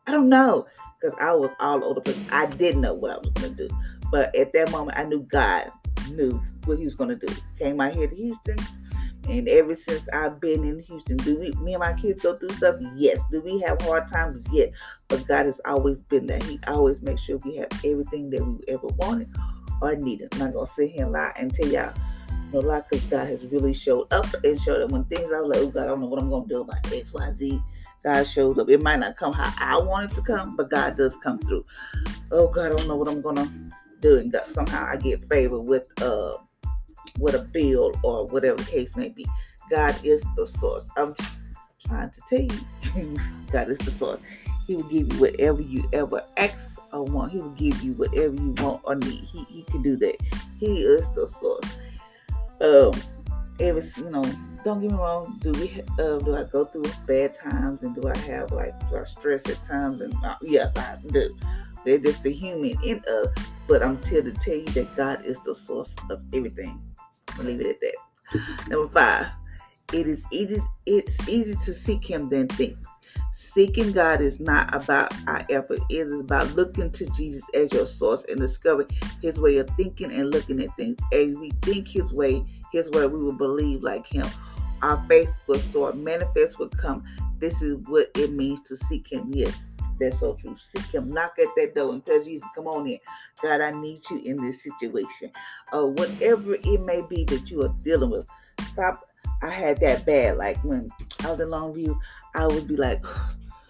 I 0.07 0.11
don't 0.11 0.29
know. 0.29 0.65
Because 1.01 1.17
I 1.19 1.33
was 1.33 1.51
all 1.59 1.83
over 1.83 1.95
the 1.95 2.01
place. 2.01 2.19
I 2.31 2.45
didn't 2.45 2.79
know 2.79 2.93
what 2.93 3.11
I 3.11 3.17
was 3.17 3.29
gonna 3.31 3.49
do. 3.49 3.67
But 4.09 4.33
at 4.35 4.53
that 4.53 4.71
moment 4.71 4.97
I 4.97 5.03
knew 5.03 5.21
God 5.23 5.69
knew 6.11 6.41
what 6.65 6.77
he 6.77 6.85
was 6.85 6.95
gonna 6.95 7.15
do. 7.15 7.27
Came 7.57 7.81
out 7.81 7.95
here 7.95 8.07
to 8.07 8.15
Houston. 8.15 8.57
And 9.29 9.47
ever 9.47 9.75
since 9.75 10.03
I've 10.11 10.39
been 10.39 10.63
in 10.63 10.79
Houston, 10.79 11.17
do 11.17 11.39
we 11.39 11.51
me 11.53 11.73
and 11.73 11.79
my 11.79 11.93
kids 11.93 12.23
go 12.23 12.35
through 12.35 12.49
stuff? 12.49 12.75
Yes. 12.95 13.19
Do 13.31 13.41
we 13.41 13.59
have 13.61 13.81
hard 13.81 14.07
times? 14.07 14.37
Yes. 14.51 14.69
But 15.07 15.25
God 15.27 15.45
has 15.45 15.59
always 15.65 15.97
been 16.09 16.25
there. 16.25 16.39
He 16.43 16.59
always 16.67 17.01
makes 17.01 17.21
sure 17.21 17.37
we 17.37 17.55
have 17.57 17.69
everything 17.85 18.29
that 18.31 18.45
we 18.45 18.59
ever 18.67 18.87
wanted 18.87 19.29
or 19.81 19.95
needed. 19.95 20.29
I'm 20.33 20.39
not 20.39 20.53
gonna 20.53 20.69
sit 20.75 20.91
here 20.91 21.05
and 21.05 21.13
lie 21.13 21.33
and 21.39 21.53
tell 21.53 21.67
y'all 21.67 21.93
no 22.51 22.59
lie 22.59 22.81
because 22.89 23.05
God 23.05 23.27
has 23.29 23.43
really 23.45 23.73
showed 23.73 24.11
up 24.11 24.27
and 24.43 24.59
showed 24.59 24.81
up 24.81 24.91
when 24.91 25.05
things 25.05 25.31
I 25.31 25.39
was 25.39 25.49
like, 25.49 25.59
oh 25.59 25.67
God, 25.69 25.83
I 25.83 25.87
don't 25.87 26.01
know 26.01 26.07
what 26.07 26.21
I'm 26.21 26.29
gonna 26.29 26.47
do 26.47 26.61
about 26.61 26.93
X, 26.93 27.13
Y, 27.13 27.33
Z. 27.35 27.63
God 28.03 28.27
shows 28.27 28.57
up. 28.59 28.69
It 28.69 28.81
might 28.81 28.99
not 28.99 29.15
come 29.15 29.33
how 29.33 29.53
I 29.57 29.81
want 29.81 30.11
it 30.11 30.15
to 30.15 30.21
come, 30.21 30.55
but 30.55 30.69
God 30.69 30.97
does 30.97 31.15
come 31.23 31.39
through. 31.39 31.65
Oh 32.31 32.47
God, 32.47 32.65
I 32.65 32.75
don't 32.75 32.87
know 32.87 32.95
what 32.95 33.07
I'm 33.07 33.21
gonna 33.21 33.51
do, 34.01 34.19
and 34.19 34.31
God, 34.31 34.43
somehow 34.53 34.85
I 34.85 34.97
get 34.97 35.21
favor 35.29 35.59
with 35.59 35.87
uh 36.01 36.33
with 37.19 37.35
a 37.35 37.43
bill 37.43 37.91
or 38.03 38.27
whatever 38.27 38.57
the 38.57 38.69
case 38.69 38.95
may 38.95 39.09
be. 39.09 39.25
God 39.69 39.95
is 40.03 40.23
the 40.35 40.47
source. 40.47 40.85
I'm 40.97 41.15
trying 41.85 42.11
to 42.11 42.21
tell 42.29 42.41
you, 42.41 43.19
God 43.51 43.69
is 43.69 43.77
the 43.79 43.91
source. 43.91 44.19
He 44.67 44.75
will 44.75 44.83
give 44.83 45.13
you 45.13 45.19
whatever 45.19 45.61
you 45.61 45.87
ever 45.93 46.23
ask 46.37 46.79
or 46.91 47.03
want. 47.03 47.31
He 47.31 47.39
will 47.39 47.49
give 47.49 47.81
you 47.81 47.93
whatever 47.93 48.33
you 48.33 48.55
want 48.59 48.81
or 48.83 48.95
need. 48.95 49.25
He, 49.25 49.43
he 49.45 49.63
can 49.63 49.81
do 49.81 49.97
that. 49.97 50.15
He 50.59 50.83
is 50.83 51.07
the 51.15 51.27
source 51.27 51.77
um, 52.63 52.93
was, 53.59 53.97
you 53.97 54.09
know, 54.09 54.23
don't 54.63 54.81
get 54.81 54.91
me 54.91 54.97
wrong. 54.97 55.37
Do 55.41 55.51
we, 55.53 55.81
uh, 55.99 56.19
do 56.19 56.35
I 56.35 56.43
go 56.43 56.65
through 56.65 56.85
bad 57.05 57.35
times 57.35 57.83
and 57.83 57.93
do 57.95 58.07
I 58.07 58.17
have 58.19 58.51
like, 58.51 58.77
do 58.89 58.97
I 58.97 59.03
stress 59.03 59.41
at 59.45 59.63
times? 59.67 60.01
And 60.01 60.13
uh, 60.23 60.35
yes, 60.41 60.71
I 60.77 60.97
do. 61.11 61.35
They're 61.85 61.97
just 61.97 62.23
the 62.23 62.31
human 62.31 62.77
in 62.83 63.03
us. 63.07 63.27
But 63.67 63.83
I'm 63.83 64.01
here 64.05 64.21
to 64.21 64.31
tell 64.31 64.55
you 64.55 64.65
that 64.65 64.95
God 64.95 65.25
is 65.25 65.37
the 65.45 65.55
source 65.55 65.93
of 66.09 66.21
everything. 66.33 66.81
I'll 67.37 67.45
leave 67.45 67.61
it 67.61 67.67
at 67.67 67.81
that. 67.81 68.69
Number 68.69 68.91
five, 68.91 69.27
it 69.91 70.07
is 70.07 70.21
easy. 70.31 70.61
It's 70.85 71.29
easy 71.29 71.55
to 71.65 71.73
seek 71.73 72.05
Him 72.05 72.29
than 72.29 72.47
think. 72.47 72.77
Seeking 73.53 73.91
God 73.91 74.19
is 74.21 74.39
not 74.39 74.73
about 74.73 75.13
our 75.27 75.45
effort. 75.49 75.79
It 75.89 76.07
is 76.07 76.13
about 76.13 76.55
looking 76.55 76.89
to 76.89 77.05
Jesus 77.11 77.43
as 77.53 77.71
your 77.71 77.85
source 77.85 78.23
and 78.27 78.39
discovering 78.39 78.89
his 79.21 79.39
way 79.39 79.57
of 79.57 79.69
thinking 79.71 80.11
and 80.11 80.31
looking 80.31 80.59
at 80.59 80.75
things. 80.75 80.99
As 81.11 81.37
we 81.37 81.51
think 81.61 81.87
his 81.87 82.11
way, 82.11 82.43
his 82.71 82.89
way, 82.89 83.05
we 83.05 83.21
will 83.21 83.31
believe 83.31 83.83
like 83.83 84.07
him. 84.07 84.25
Our 84.81 85.03
faith 85.07 85.29
will 85.47 85.59
soar, 85.59 85.93
manifest 85.93 86.57
will 86.57 86.69
come. 86.69 87.03
This 87.37 87.61
is 87.61 87.77
what 87.85 88.09
it 88.15 88.31
means 88.31 88.61
to 88.61 88.77
seek 88.89 89.11
him. 89.11 89.29
Yes, 89.31 89.55
that's 89.99 90.19
so 90.19 90.35
true. 90.35 90.55
Seek 90.75 90.93
him. 90.93 91.11
Knock 91.11 91.33
at 91.39 91.47
that 91.55 91.75
door 91.75 91.93
and 91.93 92.05
tell 92.05 92.23
Jesus, 92.23 92.47
come 92.55 92.67
on 92.67 92.87
in. 92.87 92.99
God, 93.41 93.61
I 93.61 93.71
need 93.71 94.01
you 94.09 94.19
in 94.19 94.41
this 94.41 94.63
situation. 94.63 95.31
Uh, 95.71 95.87
whatever 95.87 96.55
it 96.55 96.81
may 96.81 97.01
be 97.01 97.23
that 97.25 97.49
you 97.49 97.63
are 97.63 97.75
dealing 97.83 98.09
with. 98.09 98.27
Stop. 98.67 99.07
I 99.41 99.49
had 99.49 99.79
that 99.81 100.05
bad. 100.05 100.37
Like 100.37 100.63
when 100.63 100.89
I 101.23 101.31
was 101.31 101.39
in 101.39 101.47
Longview, 101.47 101.97
I 102.35 102.47
would 102.47 102.67
be 102.67 102.77
like, 102.77 103.03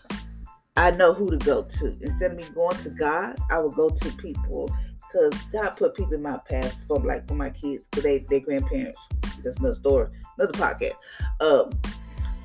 I 0.75 0.91
know 0.91 1.13
who 1.13 1.31
to 1.31 1.37
go 1.37 1.63
to. 1.63 1.85
Instead 1.85 2.31
of 2.31 2.37
me 2.37 2.45
going 2.55 2.77
to 2.77 2.89
God, 2.89 3.37
I 3.51 3.59
would 3.59 3.75
go 3.75 3.89
to 3.89 4.11
people 4.17 4.71
because 4.99 5.39
God 5.51 5.71
put 5.71 5.95
people 5.95 6.13
in 6.13 6.21
my 6.21 6.37
path 6.49 6.75
for 6.87 6.99
like 6.99 7.27
for 7.27 7.35
my 7.35 7.49
kids, 7.49 7.85
for 7.91 8.01
they 8.01 8.19
their 8.29 8.39
grandparents. 8.39 8.97
That's 9.43 9.59
another 9.59 9.75
story, 9.75 10.07
another 10.37 10.53
podcast. 10.53 10.95
Um, 11.39 11.71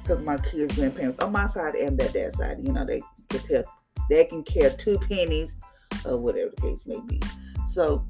because 0.08 0.24
my 0.24 0.38
kids' 0.38 0.74
grandparents 0.74 1.22
on 1.22 1.32
my 1.32 1.48
side 1.48 1.74
and 1.74 1.98
their 1.98 2.08
dad 2.08 2.36
side, 2.36 2.58
you 2.62 2.72
know, 2.72 2.84
they 2.84 3.02
can 3.28 3.40
tell 3.40 3.64
they 4.08 4.24
can 4.24 4.42
care 4.42 4.70
two 4.70 4.98
pennies 5.00 5.52
or 6.04 6.16
whatever 6.18 6.50
the 6.56 6.62
case 6.62 6.80
may 6.86 7.00
be. 7.00 7.20
So 7.72 8.06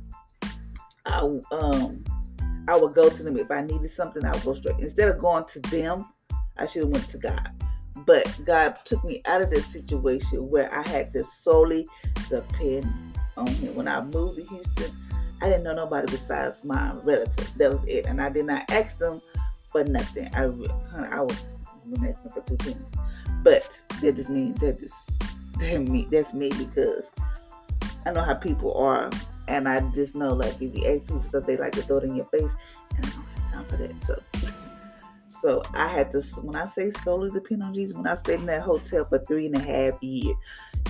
I 1.06 1.18
um 1.52 2.04
I 2.68 2.76
would 2.76 2.94
go 2.94 3.08
to 3.08 3.22
them 3.22 3.36
if 3.36 3.50
I 3.50 3.62
needed 3.62 3.90
something. 3.90 4.24
I 4.24 4.32
would 4.32 4.44
go 4.44 4.54
straight 4.54 4.78
instead 4.78 5.08
of 5.08 5.18
going 5.18 5.44
to 5.46 5.60
them. 5.60 6.06
I 6.56 6.66
should 6.66 6.82
have 6.82 6.92
went 6.92 7.08
to 7.10 7.18
God. 7.18 7.50
But 8.06 8.38
God 8.44 8.76
took 8.84 9.02
me 9.04 9.22
out 9.26 9.42
of 9.42 9.50
this 9.50 9.66
situation 9.66 10.48
where 10.50 10.72
I 10.72 10.86
had 10.88 11.12
to 11.14 11.24
solely 11.24 11.86
depend 12.28 12.86
on 13.36 13.46
Him. 13.46 13.74
When 13.74 13.88
I 13.88 14.02
moved 14.02 14.38
to 14.38 14.44
Houston, 14.44 14.92
I 15.40 15.46
didn't 15.46 15.64
know 15.64 15.74
nobody 15.74 16.06
besides 16.10 16.62
my 16.62 16.92
relatives. 17.02 17.54
That 17.54 17.72
was 17.72 17.88
it, 17.88 18.06
and 18.06 18.20
I 18.20 18.28
did 18.28 18.46
not 18.46 18.70
ask 18.70 18.98
them 18.98 19.20
for 19.66 19.84
nothing. 19.84 20.28
I, 20.34 20.44
I 20.44 21.20
was 21.20 21.38
for 22.34 22.40
two 22.42 22.56
things, 22.56 22.84
but 23.42 23.68
that 24.00 24.16
just 24.16 24.30
means 24.30 24.58
that 24.60 24.80
just 24.80 24.94
that 25.58 25.78
me. 25.80 26.06
That's 26.10 26.32
me 26.32 26.50
because 26.50 27.04
I 28.06 28.12
know 28.12 28.22
how 28.22 28.34
people 28.34 28.74
are, 28.74 29.10
and 29.48 29.68
I 29.68 29.80
just 29.90 30.14
know 30.14 30.34
like 30.34 30.60
if 30.60 30.74
you 30.74 30.86
ask 30.86 31.06
people 31.06 31.24
stuff, 31.28 31.46
they 31.46 31.56
like 31.56 31.72
to 31.72 31.82
throw 31.82 31.98
it 31.98 32.04
in 32.04 32.16
your 32.16 32.26
face, 32.26 32.50
and 32.96 33.06
I 33.06 33.10
don't 33.10 33.24
have 33.24 33.52
time 33.52 33.64
for 33.66 33.76
that. 33.76 34.04
So 34.04 34.50
so 35.42 35.62
I 35.74 35.88
had 35.88 36.10
to, 36.12 36.20
when 36.42 36.56
I 36.56 36.66
say 36.66 36.90
solely 37.04 37.30
depend 37.30 37.62
on 37.62 37.72
Jesus, 37.72 37.96
when 37.96 38.06
I 38.06 38.16
stayed 38.16 38.40
in 38.40 38.46
that 38.46 38.62
hotel 38.62 39.04
for 39.04 39.18
three 39.18 39.46
and 39.46 39.56
a 39.56 39.60
half 39.60 40.02
years, 40.02 40.36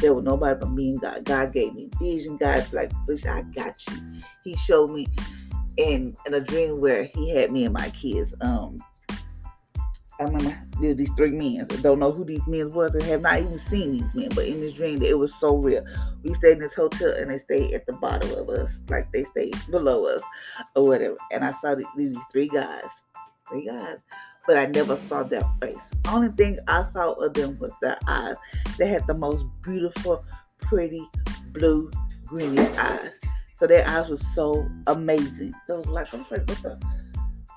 there 0.01 0.15
was 0.15 0.25
nobody 0.25 0.59
but 0.59 0.71
me 0.71 0.91
and 0.91 1.01
God. 1.01 1.25
God 1.25 1.53
gave 1.53 1.75
me 1.75 1.91
vision. 2.01 2.37
God's 2.37 2.73
like, 2.73 2.93
Bush, 3.07 3.27
I 3.27 3.43
got 3.43 3.85
you. 3.89 3.97
He 4.45 4.57
showed 4.57 4.91
me 4.91 5.09
in 5.77 6.17
in 6.25 6.35
a 6.35 6.41
dream 6.41 6.81
where 6.81 7.05
He 7.05 7.31
had 7.31 7.51
me 7.51 7.65
and 7.65 7.75
my 7.75 7.91
kids. 7.91 8.35
Um, 8.41 8.79
I 10.21 10.25
remember 10.25 10.59
there's 10.81 10.97
these 10.97 11.13
three 11.13 11.31
men. 11.31 11.67
I 11.71 11.77
don't 11.77 12.01
know 12.01 12.11
who 12.11 12.25
these 12.25 12.47
men 12.47 12.73
was 12.73 12.95
I 12.97 13.05
have 13.05 13.21
not 13.21 13.41
even 13.41 13.59
seen 13.59 13.93
these 13.93 14.15
men, 14.15 14.31
but 14.35 14.47
in 14.47 14.61
this 14.61 14.73
dream, 14.73 15.03
it 15.03 15.19
was 15.19 15.35
so 15.35 15.57
real. 15.57 15.85
We 16.23 16.35
stayed 16.35 16.53
in 16.55 16.59
this 16.59 16.75
hotel 16.75 17.13
and 17.13 17.31
they 17.31 17.39
stayed 17.39 17.75
at 17.75 17.87
the 17.87 17.93
bottom 17.93 18.33
of 18.33 18.49
us, 18.49 18.71
like 18.89 19.11
they 19.13 19.25
stayed 19.25 19.55
below 19.71 20.07
us 20.07 20.23
or 20.75 20.89
whatever. 20.89 21.17
And 21.31 21.45
I 21.45 21.53
saw 21.61 21.77
these, 21.97 22.19
three 22.33 22.49
guys, 22.49 22.85
three 23.49 23.67
guys 23.67 23.99
but 24.49 24.57
I 24.57 24.65
never 24.65 24.97
saw 24.97 25.23
their 25.23 25.45
face. 25.61 25.77
Only 26.09 26.31
thing 26.31 26.59
I 26.67 26.87
saw 26.95 27.13
of 27.13 27.35
them 27.35 27.59
was 27.61 27.71
their 27.83 27.99
eyes. 28.09 28.37
They 28.79 28.89
had 28.89 29.07
the 29.07 29.15
most 29.15 29.45
beautiful, 29.63 30.25
pretty, 30.59 31.07
blue, 31.53 31.91
greenish 32.25 32.75
eyes. 32.79 33.13
So 33.55 33.67
their 33.67 33.87
eyes 33.87 34.09
were 34.09 34.17
so 34.35 34.67
amazing. 34.87 35.53
They 35.69 35.75
was 35.75 35.87
like, 35.89 36.13
I 36.15 36.17
was 36.17 36.31
like, 36.31 36.49
what 36.49 36.63
the? 36.63 36.81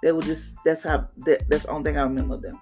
They 0.01 0.11
were 0.11 0.21
just, 0.21 0.53
that's 0.65 0.83
how, 0.83 1.07
that, 1.17 1.49
that's 1.49 1.63
the 1.63 1.69
only 1.69 1.91
thing 1.91 1.97
I 1.97 2.03
remember 2.03 2.37
them. 2.37 2.59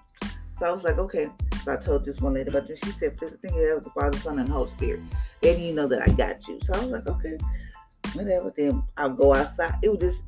So 0.58 0.66
I 0.66 0.70
was 0.72 0.84
like, 0.84 0.98
okay. 0.98 1.28
So 1.64 1.72
I 1.72 1.76
told 1.76 2.04
this 2.04 2.20
one 2.20 2.34
lady 2.34 2.50
about 2.50 2.66
this. 2.68 2.78
She 2.84 2.92
said, 2.92 3.18
the 3.18 3.28
thing 3.28 3.54
is, 3.54 3.84
the 3.84 3.90
Father, 3.90 4.18
Son, 4.18 4.38
and 4.38 4.48
the 4.48 4.52
Holy 4.52 4.70
Spirit. 4.70 5.00
And 5.42 5.62
you 5.62 5.72
know 5.72 5.86
that 5.86 6.02
I 6.06 6.12
got 6.12 6.46
you. 6.46 6.58
So 6.62 6.74
I 6.74 6.78
was 6.80 6.88
like, 6.88 7.06
okay, 7.06 7.38
whatever. 8.12 8.52
Then 8.54 8.82
I'll 8.96 9.10
go 9.10 9.34
outside. 9.34 9.78
It 9.82 9.90
was 9.90 10.00
just, 10.00 10.22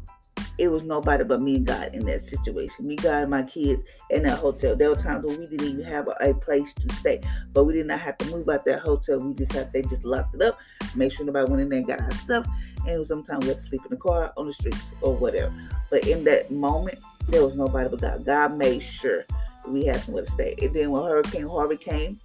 it 0.58 0.68
was 0.68 0.82
nobody 0.82 1.24
but 1.24 1.40
me 1.40 1.56
and 1.56 1.66
God 1.66 1.94
in 1.94 2.04
that 2.06 2.28
situation. 2.28 2.86
Me, 2.86 2.96
God, 2.96 3.22
and 3.22 3.30
my 3.30 3.42
kids 3.42 3.82
in 4.10 4.22
that 4.22 4.38
hotel. 4.38 4.76
There 4.76 4.90
were 4.90 4.96
times 4.96 5.24
when 5.24 5.38
we 5.38 5.46
didn't 5.46 5.68
even 5.68 5.84
have 5.84 6.08
a, 6.08 6.30
a, 6.30 6.34
place 6.34 6.72
to 6.74 6.94
stay, 6.94 7.20
but 7.52 7.64
we 7.64 7.74
did 7.74 7.86
not 7.86 8.00
have 8.00 8.18
to 8.18 8.26
move 8.26 8.48
out 8.48 8.64
that 8.66 8.80
hotel. 8.80 9.18
We 9.18 9.34
just 9.34 9.52
had 9.52 9.72
they 9.72 9.82
just 9.82 10.04
locked 10.04 10.34
it 10.34 10.42
up, 10.42 10.58
make 10.94 11.12
sure 11.12 11.24
nobody 11.24 11.50
went 11.50 11.62
in 11.62 11.68
there 11.68 11.78
and 11.78 11.86
got 11.86 12.00
our 12.00 12.10
stuff. 12.12 12.46
And 12.86 13.06
sometimes 13.06 13.44
we 13.44 13.48
had 13.48 13.60
to 13.60 13.66
sleep 13.66 13.82
in 13.84 13.90
the 13.90 13.96
car, 13.96 14.32
on 14.36 14.46
the 14.46 14.52
streets, 14.52 14.82
or 15.00 15.16
whatever. 15.16 15.52
But 15.92 16.08
in 16.08 16.24
that 16.24 16.50
moment, 16.50 16.98
there 17.28 17.44
was 17.44 17.54
nobody 17.54 17.90
but 17.90 18.00
God. 18.00 18.24
God 18.24 18.56
made 18.56 18.82
sure 18.82 19.26
we 19.68 19.84
had 19.84 20.00
somewhere 20.00 20.24
to 20.24 20.30
stay. 20.30 20.56
And 20.62 20.74
then 20.74 20.90
when 20.90 21.02
Hurricane 21.02 21.46
Harvey 21.46 21.76
came, 21.76 22.18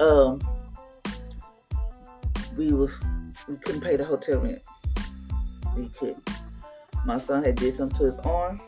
um, 0.00 0.40
we 2.56 2.72
was 2.72 2.90
we 3.46 3.56
couldn't 3.58 3.82
pay 3.82 3.96
the 3.96 4.04
hotel 4.06 4.40
rent. 4.40 4.62
We 5.76 5.88
couldn't. 5.88 6.26
My 7.04 7.20
son 7.20 7.44
had 7.44 7.56
did 7.56 7.76
something 7.76 7.98
to 7.98 8.04
his 8.04 8.14
arm. 8.24 8.58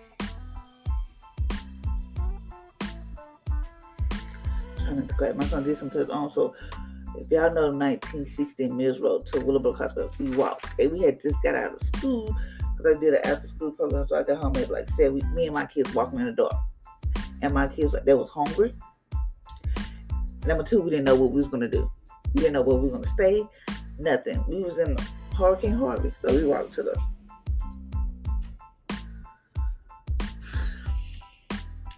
trying 4.78 5.08
to 5.08 5.14
grab 5.14 5.36
my 5.36 5.44
son 5.46 5.64
did 5.64 5.78
something 5.78 6.00
to 6.00 6.04
his 6.04 6.10
arm. 6.10 6.28
So 6.28 6.54
if 7.18 7.30
y'all 7.30 7.54
know 7.54 7.70
1960 7.70 8.68
Mills 8.68 9.00
Road 9.00 9.26
to 9.28 9.40
Willowbrook 9.40 9.78
Hospital, 9.78 10.10
we 10.18 10.36
walked. 10.36 10.68
And 10.78 10.92
we 10.92 11.00
had 11.00 11.22
just 11.22 11.36
got 11.42 11.54
out 11.54 11.72
of 11.72 11.82
school 11.96 12.36
because 12.84 12.98
I 12.98 13.00
did 13.00 13.14
an 13.14 13.20
after 13.24 13.48
school 13.48 13.72
program. 13.72 14.06
So 14.08 14.16
I 14.16 14.22
got 14.22 14.38
home 14.38 14.56
at 14.56 14.70
like 14.70 14.88
seven. 14.90 15.22
Me 15.34 15.46
and 15.46 15.54
my 15.54 15.64
kids 15.64 15.94
walking 15.94 16.20
in 16.20 16.26
the 16.26 16.32
door. 16.32 16.50
And 17.42 17.52
my 17.52 17.66
kids 17.68 17.92
like 17.92 18.04
they 18.04 18.14
was 18.14 18.28
hungry. 18.28 18.74
Number 20.46 20.62
two, 20.62 20.82
we 20.82 20.90
didn't 20.90 21.04
know 21.04 21.16
what 21.16 21.30
we 21.30 21.40
was 21.40 21.48
gonna 21.48 21.68
do. 21.68 21.90
We 22.34 22.40
didn't 22.40 22.54
know 22.54 22.62
where 22.62 22.76
we 22.76 22.82
was 22.82 22.92
gonna 22.92 23.06
stay. 23.08 23.46
Nothing. 23.98 24.44
We 24.46 24.60
was 24.60 24.78
in 24.78 24.96
Hurricane 25.36 25.72
Harvey, 25.72 26.12
so 26.20 26.34
we 26.34 26.44
walked 26.44 26.74
to 26.74 26.82
the 26.82 27.00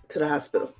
to 0.08 0.18
the 0.18 0.28
hospital. 0.28 0.72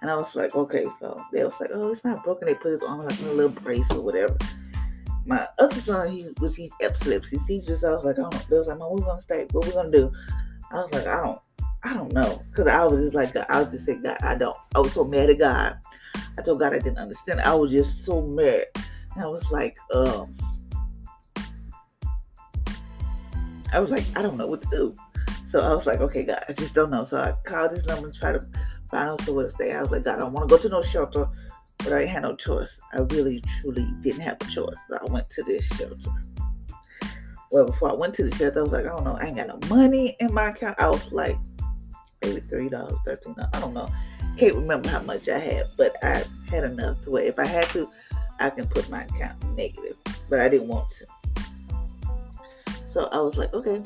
And 0.00 0.10
I 0.10 0.16
was 0.16 0.34
like, 0.34 0.56
okay, 0.56 0.86
so 0.98 1.22
they 1.32 1.44
was 1.44 1.54
like, 1.60 1.70
oh, 1.72 1.92
it's 1.92 2.04
not 2.04 2.24
broken. 2.24 2.46
They 2.46 2.54
put 2.54 2.72
his 2.72 2.82
arm 2.82 3.04
like 3.04 3.20
in 3.20 3.28
a 3.28 3.32
little 3.32 3.50
brace 3.50 3.88
or 3.92 4.00
whatever. 4.00 4.36
My 5.24 5.46
other 5.58 5.80
son, 5.80 6.10
he 6.10 6.28
was 6.40 6.56
he's 6.56 6.72
epilepsy 6.80 7.38
seizures. 7.46 7.84
I 7.84 7.94
was 7.94 8.04
like, 8.04 8.18
I 8.18 8.22
don't. 8.22 8.48
They 8.48 8.58
was 8.58 8.68
like, 8.68 8.78
Mom, 8.78 8.92
we're 8.92 9.04
gonna 9.04 9.22
stay. 9.22 9.46
What 9.52 9.66
we 9.66 9.72
gonna 9.72 9.90
do? 9.90 10.12
I 10.70 10.76
was 10.76 10.92
like, 10.92 11.06
I 11.06 11.22
don't, 11.22 11.40
I 11.84 11.94
don't 11.94 12.12
know, 12.12 12.42
because 12.50 12.66
I 12.66 12.84
was 12.84 13.02
just 13.02 13.14
like, 13.14 13.36
I 13.50 13.62
was 13.62 13.72
just 13.72 13.84
saying, 13.86 14.02
God, 14.02 14.18
I 14.22 14.34
don't. 14.34 14.56
I 14.74 14.80
was 14.80 14.92
so 14.92 15.04
mad 15.04 15.30
at 15.30 15.38
God. 15.38 15.76
I 16.38 16.42
told 16.42 16.60
God 16.60 16.74
I 16.74 16.78
didn't 16.78 16.98
understand. 16.98 17.40
I 17.40 17.54
was 17.54 17.70
just 17.70 18.04
so 18.04 18.22
mad. 18.22 18.64
And 19.14 19.24
I 19.24 19.26
was 19.26 19.50
like, 19.50 19.76
um, 19.94 20.34
I 23.72 23.80
was 23.80 23.90
like, 23.90 24.04
I 24.16 24.22
don't 24.22 24.36
know 24.36 24.46
what 24.46 24.62
to 24.62 24.68
do. 24.68 24.94
So 25.48 25.60
I 25.60 25.74
was 25.74 25.86
like, 25.86 26.00
okay, 26.00 26.22
God, 26.24 26.42
I 26.48 26.52
just 26.52 26.74
don't 26.74 26.90
know. 26.90 27.04
So 27.04 27.18
I 27.18 27.34
called 27.48 27.72
this 27.72 27.84
number 27.84 28.06
and 28.06 28.14
tried 28.14 28.32
to 28.32 28.46
find 28.90 29.10
out 29.10 29.20
somewhere 29.22 29.46
to 29.46 29.50
stay. 29.50 29.72
I 29.72 29.82
was 29.82 29.90
like, 29.90 30.04
God, 30.04 30.16
I 30.16 30.18
don't 30.20 30.32
want 30.32 30.48
to 30.48 30.56
go 30.56 30.60
to 30.62 30.68
no 30.68 30.82
shelter, 30.82 31.28
but 31.84 31.92
I 31.92 32.04
had 32.04 32.22
no 32.22 32.34
choice. 32.36 32.78
I 32.92 33.00
really, 33.00 33.42
truly 33.60 33.86
didn't 34.02 34.20
have 34.20 34.36
a 34.40 34.44
choice. 34.46 34.76
So 34.88 34.98
I 35.00 35.10
went 35.10 35.28
to 35.30 35.42
this 35.42 35.64
shelter. 35.66 35.96
Well, 37.50 37.66
before 37.66 37.90
I 37.90 37.94
went 37.94 38.14
to 38.14 38.24
the 38.24 38.34
shelter, 38.36 38.60
I 38.60 38.62
was 38.62 38.72
like, 38.72 38.86
I 38.86 38.88
don't 38.88 39.04
know, 39.04 39.18
I 39.20 39.26
ain't 39.26 39.36
got 39.36 39.48
no 39.48 39.58
money 39.68 40.16
in 40.20 40.32
my 40.32 40.48
account. 40.48 40.80
I 40.80 40.88
was 40.88 41.12
like, 41.12 41.36
maybe 42.22 42.40
three 42.40 42.68
dollars, 42.68 42.94
thirteen 43.04 43.34
dollars. 43.34 43.50
I 43.52 43.60
don't 43.60 43.74
know. 43.74 43.88
Can't 44.38 44.54
remember 44.54 44.88
how 44.88 45.02
much 45.02 45.28
I 45.28 45.38
had, 45.38 45.66
but 45.76 45.94
I 46.02 46.24
had 46.48 46.64
enough 46.64 47.02
to 47.02 47.10
where 47.10 47.24
if 47.24 47.38
I 47.38 47.46
had 47.46 47.68
to, 47.70 47.90
I 48.40 48.48
can 48.50 48.66
put 48.66 48.88
my 48.88 49.02
account 49.02 49.42
negative. 49.56 49.98
But 50.30 50.40
I 50.40 50.48
didn't 50.48 50.68
want 50.68 50.90
to. 50.92 51.06
So 52.94 53.08
I 53.12 53.20
was 53.20 53.36
like, 53.36 53.52
okay, 53.52 53.82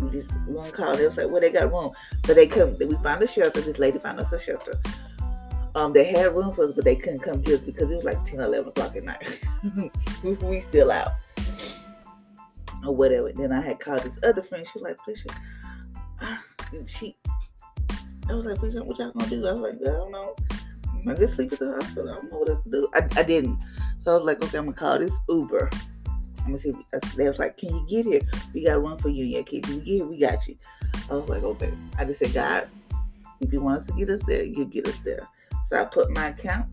we 0.00 0.10
just 0.10 0.30
one 0.46 0.70
call. 0.70 0.96
They 0.96 1.06
was 1.06 1.16
like, 1.16 1.28
well, 1.28 1.40
they 1.40 1.50
got 1.50 1.72
room, 1.72 1.90
but 2.22 2.36
they 2.36 2.46
couldn't. 2.46 2.78
We 2.78 2.94
found 3.02 3.22
a 3.22 3.26
shelter. 3.26 3.60
This 3.60 3.78
lady 3.78 3.98
found 3.98 4.20
us 4.20 4.32
a 4.32 4.40
shelter. 4.40 4.80
Um, 5.78 5.92
they 5.92 6.06
had 6.06 6.34
room 6.34 6.52
for 6.52 6.68
us, 6.68 6.74
but 6.74 6.84
they 6.84 6.96
couldn't 6.96 7.20
come 7.20 7.40
us 7.46 7.60
because 7.60 7.88
it 7.88 7.94
was 7.94 8.02
like 8.02 8.22
10, 8.24 8.40
11 8.40 8.70
o'clock 8.70 8.96
at 8.96 9.04
night. 9.04 9.38
we 10.42 10.60
still 10.62 10.90
out 10.90 11.12
or 12.84 12.96
whatever. 12.96 13.32
Then 13.32 13.52
I 13.52 13.60
had 13.60 13.78
called 13.78 14.00
this 14.00 14.12
other 14.24 14.42
friend. 14.42 14.66
She 14.66 14.80
was 14.80 14.82
like, 14.82 14.98
please, 14.98 15.24
she. 16.86 17.16
I 18.28 18.34
was 18.34 18.44
like, 18.44 18.58
please, 18.58 18.74
what 18.74 18.98
y'all 18.98 19.12
gonna 19.12 19.30
do? 19.30 19.46
I 19.46 19.52
was 19.52 19.72
like, 19.72 19.88
I 19.88 19.92
don't 19.92 20.10
know. 20.10 20.34
I 21.06 21.14
just 21.14 21.36
sleep 21.36 21.52
at 21.52 21.60
the 21.60 21.78
hospital. 21.80 22.10
I 22.10 22.14
don't 22.14 22.32
know 22.32 22.38
what 22.38 22.48
else 22.48 22.64
to 22.64 22.70
do. 22.70 22.88
I, 22.94 23.08
I 23.16 23.22
didn't. 23.22 23.56
So 24.00 24.10
I 24.10 24.16
was 24.16 24.26
like, 24.26 24.42
okay, 24.42 24.58
I'm 24.58 24.64
gonna 24.64 24.76
call 24.76 24.98
this 24.98 25.12
Uber. 25.28 25.70
I'm 26.40 26.56
gonna 26.56 26.58
see. 26.58 26.72
They 27.16 27.28
was 27.28 27.38
like, 27.38 27.56
"Can 27.56 27.68
you 27.68 27.86
get 27.88 28.04
here? 28.04 28.20
We 28.52 28.64
got 28.64 28.82
one 28.82 28.98
for 28.98 29.10
you 29.10 29.22
and 29.24 29.32
your 29.32 29.44
kids. 29.44 29.68
Can 29.68 29.76
you 29.76 29.82
get 29.82 29.92
here? 29.92 30.06
We 30.06 30.18
got 30.18 30.48
you." 30.48 30.56
I 31.08 31.14
was 31.14 31.28
like, 31.28 31.44
"Okay." 31.44 31.72
I 31.98 32.04
just 32.04 32.18
said, 32.18 32.32
"God, 32.32 32.68
if 33.40 33.52
you 33.52 33.60
want 33.60 33.82
us 33.82 33.86
to 33.86 33.92
get 33.92 34.08
us 34.08 34.22
there, 34.26 34.42
you 34.42 34.64
get 34.64 34.88
us 34.88 34.98
there." 35.04 35.28
So 35.68 35.78
I 35.78 35.84
put 35.84 36.10
my 36.10 36.28
account 36.28 36.66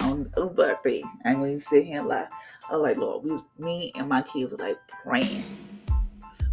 on 0.00 0.30
Uber 0.36 0.78
pay. 0.84 1.02
I 1.24 1.30
ain't 1.30 1.38
gonna 1.40 1.60
sit 1.60 1.86
here 1.86 1.98
and 1.98 2.06
lie. 2.06 2.28
I 2.70 2.72
was 2.72 2.80
like, 2.82 2.96
Lord, 2.96 3.24
we, 3.24 3.40
me 3.58 3.90
and 3.96 4.08
my 4.08 4.22
kids 4.22 4.52
were 4.52 4.58
like 4.58 4.78
praying. 5.04 5.42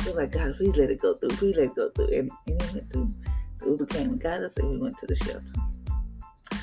We 0.03 0.11
were 0.11 0.21
like, 0.21 0.31
God, 0.31 0.55
please 0.57 0.75
let 0.77 0.89
it 0.89 0.99
go 0.99 1.13
through. 1.13 1.29
Please 1.29 1.57
let 1.57 1.65
it 1.67 1.75
go 1.75 1.91
through. 1.91 2.07
And, 2.07 2.31
and 2.47 2.59
it 2.59 2.73
went 2.73 2.89
through. 2.89 3.11
The 3.59 3.65
Uber 3.67 3.85
came 3.85 4.09
and 4.09 4.19
got 4.19 4.41
us, 4.41 4.57
and 4.57 4.71
we 4.71 4.77
went 4.77 4.97
to 4.97 5.05
the 5.05 5.15
shelter. 5.17 6.61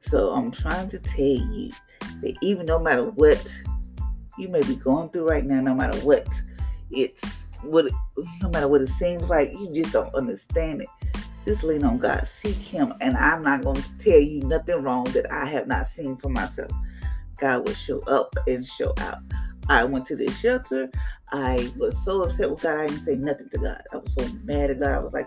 So 0.00 0.32
I'm 0.32 0.50
trying 0.50 0.88
to 0.88 0.98
tell 0.98 1.20
you 1.20 1.70
that 2.22 2.36
even 2.42 2.66
no 2.66 2.80
matter 2.80 3.04
what 3.04 3.54
you 4.38 4.48
may 4.48 4.62
be 4.62 4.74
going 4.74 5.10
through 5.10 5.28
right 5.28 5.44
now, 5.44 5.60
no 5.60 5.74
matter 5.74 5.98
what 6.00 6.26
it's 6.90 7.46
what 7.62 7.86
no 8.42 8.48
matter 8.48 8.66
what 8.66 8.80
it 8.80 8.88
seems 8.90 9.28
like, 9.28 9.52
you 9.52 9.70
just 9.72 9.92
don't 9.92 10.12
understand 10.16 10.82
it. 10.82 10.88
Just 11.48 11.64
lean 11.64 11.82
on 11.82 11.96
God, 11.96 12.28
seek 12.28 12.56
Him, 12.56 12.92
and 13.00 13.16
I'm 13.16 13.40
not 13.40 13.62
going 13.62 13.80
to 13.80 13.96
tell 13.96 14.20
you 14.20 14.40
nothing 14.40 14.82
wrong 14.82 15.04
that 15.04 15.32
I 15.32 15.46
have 15.46 15.66
not 15.66 15.86
seen 15.86 16.14
for 16.18 16.28
myself. 16.28 16.70
God 17.40 17.66
will 17.66 17.74
show 17.74 18.00
up 18.02 18.34
and 18.46 18.66
show 18.66 18.92
out. 18.98 19.20
I 19.66 19.84
went 19.84 20.04
to 20.08 20.16
this 20.16 20.38
shelter. 20.38 20.90
I 21.32 21.72
was 21.78 21.96
so 22.04 22.24
upset 22.24 22.50
with 22.50 22.60
God. 22.60 22.80
I 22.80 22.86
didn't 22.88 23.02
say 23.02 23.16
nothing 23.16 23.48
to 23.48 23.56
God. 23.56 23.80
I 23.94 23.96
was 23.96 24.12
so 24.12 24.28
mad 24.44 24.68
at 24.68 24.80
God. 24.80 24.92
I 24.92 24.98
was 24.98 25.14
like, 25.14 25.26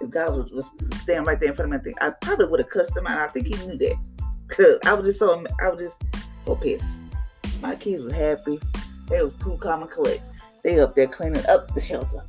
if 0.00 0.08
God 0.08 0.34
was, 0.34 0.50
was 0.50 0.70
standing 1.02 1.26
right 1.26 1.38
there 1.38 1.50
in 1.50 1.56
front 1.56 1.74
of 1.74 1.84
me, 1.84 1.92
I, 2.00 2.06
I 2.06 2.10
probably 2.22 2.46
would 2.46 2.60
have 2.60 2.70
cussed 2.70 2.96
him 2.96 3.06
out. 3.06 3.20
I 3.20 3.26
think 3.26 3.54
he 3.54 3.66
knew 3.66 3.76
that. 3.76 3.96
Cause 4.48 4.78
I 4.86 4.94
was 4.94 5.04
just 5.04 5.18
so 5.18 5.44
I 5.62 5.68
was 5.68 5.88
just 5.88 6.02
so 6.46 6.56
pissed. 6.56 6.86
My 7.60 7.76
kids 7.76 8.02
were 8.02 8.14
happy. 8.14 8.58
They 9.10 9.20
was 9.20 9.34
cool, 9.34 9.58
calm, 9.58 9.82
and 9.82 9.90
collect. 9.90 10.22
They 10.64 10.80
up 10.80 10.96
there 10.96 11.06
cleaning 11.06 11.44
up 11.48 11.74
the 11.74 11.82
shelter. 11.82 12.24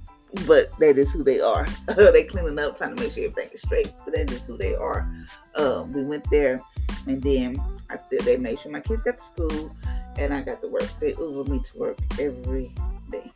But 0.47 0.67
that 0.79 0.97
is 0.97 1.11
who 1.11 1.23
they 1.23 1.41
are. 1.41 1.65
they 1.95 2.23
cleaning 2.23 2.57
up, 2.59 2.77
trying 2.77 2.95
to 2.95 3.01
make 3.01 3.13
sure 3.13 3.25
everything 3.25 3.49
is 3.53 3.61
straight. 3.61 3.91
But 4.05 4.15
that 4.15 4.31
is 4.31 4.45
who 4.45 4.57
they 4.57 4.75
are. 4.75 5.11
Um, 5.55 5.91
we 5.91 6.05
went 6.05 6.29
there, 6.29 6.61
and 7.07 7.21
then 7.21 7.61
I 7.89 7.97
still 7.97 8.23
they 8.23 8.37
made 8.37 8.59
sure 8.59 8.71
my 8.71 8.79
kids 8.79 9.03
got 9.03 9.17
to 9.17 9.23
school, 9.23 9.75
and 10.17 10.33
I 10.33 10.41
got 10.41 10.61
to 10.61 10.69
work. 10.69 10.87
They 10.99 11.09
Uber 11.09 11.51
me 11.51 11.59
to 11.59 11.77
work 11.77 11.97
every 12.19 12.73
day. 13.09 13.31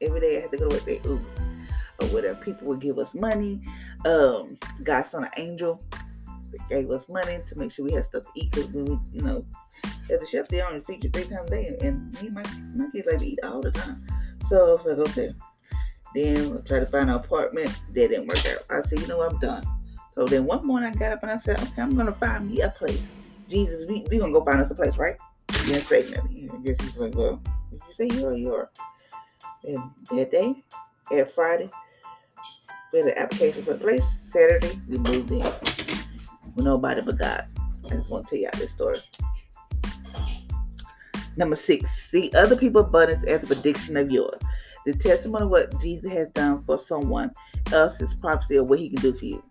Every 0.00 0.20
day 0.20 0.38
I 0.38 0.40
had 0.42 0.52
to 0.52 0.58
go 0.58 0.68
to 0.68 0.76
work. 0.76 0.84
They 0.84 1.00
Uber 1.04 1.24
or 2.00 2.06
whatever. 2.08 2.36
People 2.36 2.68
would 2.68 2.80
give 2.80 2.98
us 2.98 3.14
money. 3.14 3.60
Um, 4.04 4.56
God 4.82 5.06
sent 5.10 5.24
an 5.24 5.30
angel. 5.36 5.82
Gave 6.68 6.90
us 6.90 7.08
money 7.08 7.40
to 7.46 7.58
make 7.58 7.70
sure 7.70 7.84
we 7.84 7.92
had 7.92 8.04
stuff 8.04 8.24
to 8.24 8.30
eat 8.34 8.50
because 8.50 8.68
we, 8.70 8.98
you 9.12 9.22
know, 9.22 9.44
at 10.12 10.20
the 10.20 10.26
chef, 10.26 10.48
they 10.48 10.60
only 10.60 10.80
feed 10.80 11.04
you 11.04 11.10
three 11.10 11.24
times 11.24 11.50
a 11.50 11.54
day, 11.54 11.76
and 11.80 12.12
me 12.14 12.26
and 12.26 12.34
my, 12.34 12.42
my 12.74 12.90
kids 12.90 13.06
like 13.06 13.20
to 13.20 13.26
eat 13.26 13.38
all 13.44 13.60
the 13.60 13.70
time. 13.70 14.04
So 14.48 14.56
I 14.56 14.82
was 14.82 14.98
like, 14.98 15.08
okay. 15.10 15.34
Then 16.14 16.58
I 16.58 16.66
tried 16.66 16.80
to 16.80 16.86
find 16.86 17.08
an 17.08 17.16
apartment. 17.16 17.68
That 17.94 18.08
didn't 18.08 18.26
work 18.26 18.46
out. 18.48 18.64
I 18.70 18.86
said, 18.88 19.00
you 19.00 19.06
know 19.06 19.18
what, 19.18 19.32
I'm 19.32 19.38
done. 19.38 19.64
So 20.12 20.24
then 20.24 20.44
one 20.44 20.66
morning 20.66 20.92
I 20.94 20.98
got 20.98 21.12
up 21.12 21.22
and 21.22 21.30
I 21.30 21.38
said, 21.38 21.60
okay, 21.60 21.82
I'm 21.82 21.96
gonna 21.96 22.12
find 22.12 22.50
me 22.50 22.60
a 22.62 22.70
place. 22.70 23.00
Jesus, 23.48 23.86
we 23.88 24.06
we 24.10 24.18
gonna 24.18 24.32
go 24.32 24.44
find 24.44 24.60
us 24.60 24.70
a 24.70 24.74
place, 24.74 24.96
right? 24.96 25.16
He 25.52 25.72
didn't 25.72 25.86
say 25.86 26.08
nothing. 26.10 26.50
I 26.52 26.56
guess 26.64 26.80
he's 26.80 26.96
like, 26.96 27.14
well, 27.14 27.40
if 27.72 27.80
you 27.88 27.94
say 28.08 28.16
you 28.16 28.26
are, 28.26 28.34
you 28.34 28.54
are. 28.54 28.70
And 29.64 29.82
that 30.10 30.30
day, 30.30 30.64
at 31.12 31.32
Friday, 31.32 31.70
we 32.92 33.00
had 33.00 33.08
an 33.08 33.18
application 33.18 33.64
for 33.64 33.74
the 33.74 33.78
place. 33.78 34.02
Saturday, 34.28 34.80
we 34.88 34.98
moved 34.98 35.30
in 35.30 35.42
with 36.54 36.64
nobody 36.64 37.02
but 37.02 37.18
God. 37.18 37.46
I 37.86 37.94
just 37.94 38.10
want 38.10 38.26
to 38.28 38.30
tell 38.30 38.38
y'all 38.38 38.50
this 38.60 38.72
story. 38.72 38.98
Number 41.36 41.56
six, 41.56 41.88
see 42.10 42.32
other 42.36 42.56
people's 42.56 42.86
abundance 42.86 43.24
as 43.26 43.42
a 43.44 43.46
prediction 43.46 43.96
of 43.96 44.10
yours. 44.10 44.40
The 44.86 44.94
testimony 44.94 45.44
of 45.44 45.50
what 45.50 45.80
Jesus 45.80 46.10
has 46.10 46.28
done 46.28 46.64
for 46.64 46.78
someone 46.78 47.32
else 47.72 48.00
is 48.00 48.14
prophecy 48.14 48.56
of 48.56 48.68
what 48.68 48.78
he 48.78 48.90
can 48.90 49.02
do 49.02 49.12
for 49.12 49.24
you. 49.24 49.42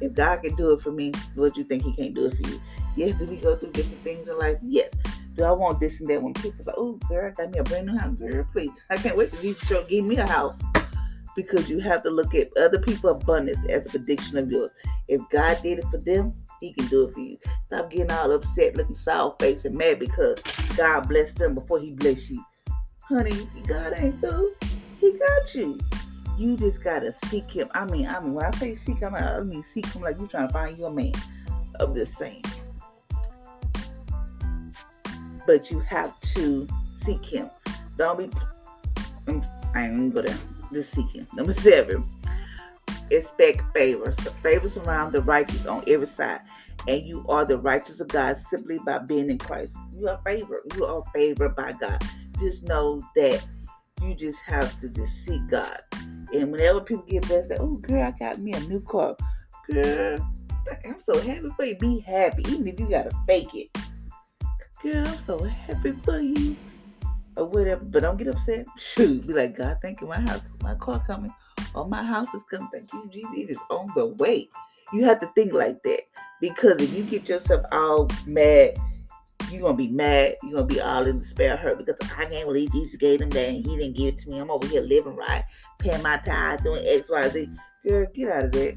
If 0.00 0.14
God 0.14 0.42
can 0.42 0.54
do 0.56 0.72
it 0.72 0.80
for 0.80 0.92
me, 0.92 1.12
what 1.34 1.54
do 1.54 1.60
you 1.60 1.66
think 1.66 1.82
he 1.82 1.92
can't 1.94 2.14
do 2.14 2.26
it 2.26 2.36
for 2.36 2.48
you? 2.48 2.60
Yes, 2.96 3.16
do 3.16 3.26
we 3.26 3.36
go 3.36 3.56
through 3.56 3.72
different 3.72 4.02
things 4.02 4.28
in 4.28 4.38
life? 4.38 4.58
Yes. 4.62 4.90
Do 5.36 5.44
I 5.44 5.52
want 5.52 5.80
this 5.80 6.00
and 6.00 6.08
that 6.08 6.22
when 6.22 6.34
people 6.34 6.64
say, 6.64 6.72
oh, 6.76 6.94
girl, 7.08 7.30
I 7.30 7.30
got 7.30 7.52
me 7.52 7.58
a 7.58 7.62
brand 7.62 7.86
new 7.86 7.96
house. 7.96 8.18
Girl, 8.18 8.46
please. 8.52 8.70
I 8.90 8.96
can't 8.96 9.16
wait 9.16 9.30
for 9.30 9.40
Jesus 9.42 9.60
to 9.60 9.66
show, 9.66 9.84
give 9.84 10.04
me 10.04 10.16
a 10.16 10.26
house. 10.26 10.58
Because 11.34 11.68
you 11.68 11.78
have 11.80 12.02
to 12.04 12.10
look 12.10 12.34
at 12.34 12.56
other 12.56 12.78
people's 12.78 13.22
abundance 13.22 13.58
as 13.68 13.84
a 13.86 13.90
prediction 13.90 14.38
of 14.38 14.50
yours. 14.50 14.70
If 15.08 15.20
God 15.30 15.58
did 15.62 15.78
it 15.78 15.84
for 15.90 15.98
them, 15.98 16.32
he 16.60 16.72
can 16.72 16.86
do 16.86 17.04
it 17.04 17.14
for 17.14 17.20
you. 17.20 17.38
Stop 17.66 17.90
getting 17.90 18.10
all 18.10 18.32
upset, 18.32 18.76
looking 18.76 18.94
sour 18.94 19.34
face 19.38 19.64
and 19.64 19.76
mad 19.76 19.98
because 19.98 20.40
God 20.76 21.08
blessed 21.08 21.36
them 21.36 21.54
before 21.54 21.78
He 21.78 21.92
bless 21.92 22.30
you. 22.30 22.42
Honey, 23.08 23.48
God 23.66 23.94
ain't 23.96 24.20
through. 24.20 24.52
He 25.00 25.12
got 25.12 25.54
you. 25.54 25.78
You 26.36 26.56
just 26.56 26.82
gotta 26.82 27.14
seek 27.26 27.48
Him. 27.50 27.68
I 27.72 27.84
mean, 27.84 28.06
I 28.06 28.18
mean, 28.20 28.34
when 28.34 28.44
I 28.44 28.50
say 28.52 28.74
seek 28.74 28.98
Him, 28.98 29.14
I 29.14 29.40
mean 29.40 29.62
seek 29.62 29.86
Him 29.86 30.02
like 30.02 30.18
you 30.18 30.26
trying 30.26 30.48
to 30.48 30.52
find 30.52 30.76
you 30.76 30.86
a 30.86 30.90
man 30.90 31.12
of 31.80 31.94
the 31.94 32.04
same. 32.04 32.42
But 35.46 35.70
you 35.70 35.78
have 35.80 36.18
to 36.20 36.66
seek 37.04 37.24
Him. 37.24 37.48
Don't 37.96 38.18
be. 38.18 38.30
I 39.28 39.86
ain't 39.86 39.96
gonna 39.96 40.10
go 40.10 40.22
there. 40.22 40.38
Just 40.72 40.92
seek 40.92 41.10
Him. 41.10 41.26
Number 41.34 41.52
seven 41.52 42.04
expect 43.10 43.62
favors. 43.72 44.16
The 44.16 44.30
favors 44.30 44.76
around 44.76 45.12
the 45.12 45.22
righteous 45.22 45.66
on 45.66 45.84
every 45.86 46.06
side. 46.06 46.40
And 46.88 47.04
you 47.04 47.24
are 47.28 47.44
the 47.44 47.58
righteous 47.58 48.00
of 48.00 48.08
God 48.08 48.40
simply 48.50 48.78
by 48.84 48.98
being 48.98 49.30
in 49.30 49.38
Christ. 49.38 49.74
You 49.92 50.08
are 50.08 50.20
favored. 50.24 50.60
You 50.74 50.84
are 50.86 51.02
favored 51.12 51.56
by 51.56 51.72
God. 51.72 52.02
Just 52.38 52.64
know 52.64 53.02
that 53.16 53.44
you 54.02 54.14
just 54.14 54.40
have 54.42 54.78
to 54.80 54.88
just 54.88 55.24
seek 55.24 55.46
God. 55.48 55.78
And 56.32 56.52
whenever 56.52 56.80
people 56.80 57.04
get 57.04 57.26
blessed, 57.26 57.50
like, 57.50 57.60
oh 57.60 57.76
girl, 57.76 58.02
I 58.02 58.10
got 58.12 58.40
me 58.40 58.52
a 58.52 58.60
new 58.60 58.80
car. 58.80 59.16
Girl, 59.70 60.18
I'm 60.84 60.96
so 61.04 61.20
happy 61.20 61.48
for 61.56 61.64
you. 61.64 61.76
Be 61.76 62.00
happy, 62.00 62.42
even 62.48 62.66
if 62.68 62.78
you 62.78 62.88
gotta 62.88 63.10
fake 63.26 63.54
it. 63.54 63.68
Girl, 64.82 65.06
I'm 65.06 65.18
so 65.18 65.42
happy 65.42 65.92
for 66.04 66.20
you. 66.20 66.56
Or 67.36 67.46
whatever. 67.46 67.84
But 67.84 68.00
don't 68.00 68.16
get 68.16 68.28
upset. 68.28 68.66
Shoot. 68.76 69.26
Be 69.26 69.32
like, 69.32 69.56
God, 69.56 69.78
thank 69.82 70.00
you. 70.00 70.06
My 70.06 70.20
house, 70.20 70.40
my 70.62 70.74
car 70.76 71.02
coming. 71.06 71.32
Oh, 71.74 71.84
my 71.84 72.02
house 72.02 72.32
is 72.34 72.42
coming. 72.50 72.68
Thank 72.72 72.92
you, 72.92 73.08
Jesus. 73.12 73.30
It 73.34 73.50
is 73.50 73.58
on 73.70 73.90
the 73.94 74.06
way. 74.06 74.48
You 74.92 75.04
have 75.04 75.20
to 75.20 75.30
think 75.34 75.52
like 75.52 75.82
that. 75.82 76.00
Because 76.40 76.80
if 76.80 76.92
you 76.92 77.02
get 77.04 77.28
yourself 77.28 77.64
all 77.72 78.08
mad, 78.26 78.76
you're 79.56 79.68
gonna 79.68 79.76
be 79.76 79.88
mad. 79.88 80.36
You're 80.42 80.52
gonna 80.52 80.66
be 80.66 80.80
all 80.80 81.06
in 81.06 81.18
despair, 81.18 81.56
hurt 81.56 81.78
because 81.78 81.96
I 82.16 82.26
can't 82.26 82.46
believe 82.46 82.72
Jesus 82.72 82.96
gave 82.96 83.20
him 83.20 83.30
that 83.30 83.48
and 83.48 83.64
he 83.64 83.76
didn't 83.76 83.96
give 83.96 84.14
it 84.14 84.18
to 84.20 84.28
me. 84.28 84.38
I'm 84.38 84.50
over 84.50 84.66
here 84.66 84.82
living 84.82 85.16
right, 85.16 85.44
paying 85.78 86.02
my 86.02 86.18
tithes, 86.18 86.62
doing 86.62 86.84
X, 86.86 87.08
Y, 87.10 87.28
Z. 87.28 87.50
Girl, 87.86 88.06
get 88.14 88.30
out 88.30 88.44
of 88.44 88.52
that. 88.52 88.76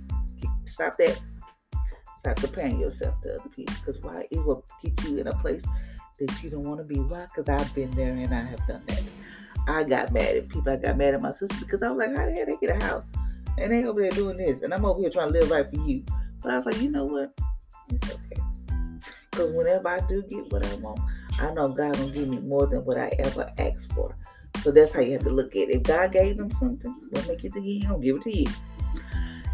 Stop 0.65 0.97
that. 0.97 1.21
Stop 2.21 2.35
comparing 2.37 2.79
yourself 2.79 3.21
to 3.21 3.33
other 3.35 3.49
people. 3.49 3.75
Because 3.85 4.01
why? 4.01 4.27
It 4.31 4.43
will 4.45 4.63
get 4.83 5.03
you 5.03 5.17
in 5.17 5.27
a 5.27 5.33
place 5.39 5.63
that 6.19 6.43
you 6.43 6.49
don't 6.49 6.63
want 6.63 6.79
to 6.79 6.85
be. 6.85 6.99
Why? 6.99 7.25
Because 7.33 7.49
I've 7.49 7.73
been 7.73 7.91
there 7.91 8.09
and 8.09 8.33
I 8.33 8.43
have 8.43 8.65
done 8.67 8.83
that. 8.87 9.03
I 9.67 9.83
got 9.83 10.11
mad 10.11 10.35
at 10.35 10.49
people. 10.49 10.71
I 10.71 10.77
got 10.77 10.97
mad 10.97 11.13
at 11.13 11.21
my 11.21 11.31
sister 11.31 11.55
because 11.59 11.83
I 11.83 11.89
was 11.89 11.97
like, 11.97 12.15
how 12.15 12.25
the 12.25 12.33
hell 12.33 12.45
they 12.45 12.57
get 12.65 12.81
a 12.81 12.85
house? 12.85 13.03
And 13.57 13.71
they 13.71 13.83
over 13.85 14.01
there 14.01 14.11
doing 14.11 14.37
this. 14.37 14.63
And 14.63 14.73
I'm 14.73 14.85
over 14.85 14.99
here 15.01 15.09
trying 15.09 15.33
to 15.33 15.39
live 15.39 15.51
right 15.51 15.69
for 15.69 15.81
you. 15.87 16.03
But 16.41 16.53
I 16.53 16.57
was 16.57 16.65
like, 16.65 16.81
you 16.81 16.89
know 16.89 17.05
what? 17.05 17.37
It's 17.89 18.11
okay. 18.11 18.28
Because 19.39 19.55
whenever 19.55 19.87
I 19.87 19.99
do 20.09 20.21
get 20.23 20.51
what 20.51 20.65
I 20.65 20.75
want, 20.75 20.99
I 21.39 21.53
know 21.53 21.69
God 21.69 21.93
gonna 21.93 22.11
give 22.11 22.27
me 22.27 22.39
more 22.39 22.67
than 22.67 22.83
what 22.83 22.97
I 22.97 23.07
ever 23.19 23.49
asked 23.57 23.93
for. 23.93 24.13
So 24.61 24.69
that's 24.69 24.91
how 24.91 24.99
you 24.99 25.13
have 25.13 25.23
to 25.23 25.29
look 25.29 25.55
at 25.55 25.69
it. 25.69 25.77
If 25.77 25.83
God 25.83 26.11
gave 26.11 26.35
them 26.35 26.51
something, 26.51 26.93
what 27.11 27.25
make 27.25 27.41
you 27.41 27.49
think 27.49 27.65
He 27.65 27.79
gonna 27.79 27.99
give 27.99 28.17
it 28.17 28.23
to 28.23 28.37
you? 28.37 28.47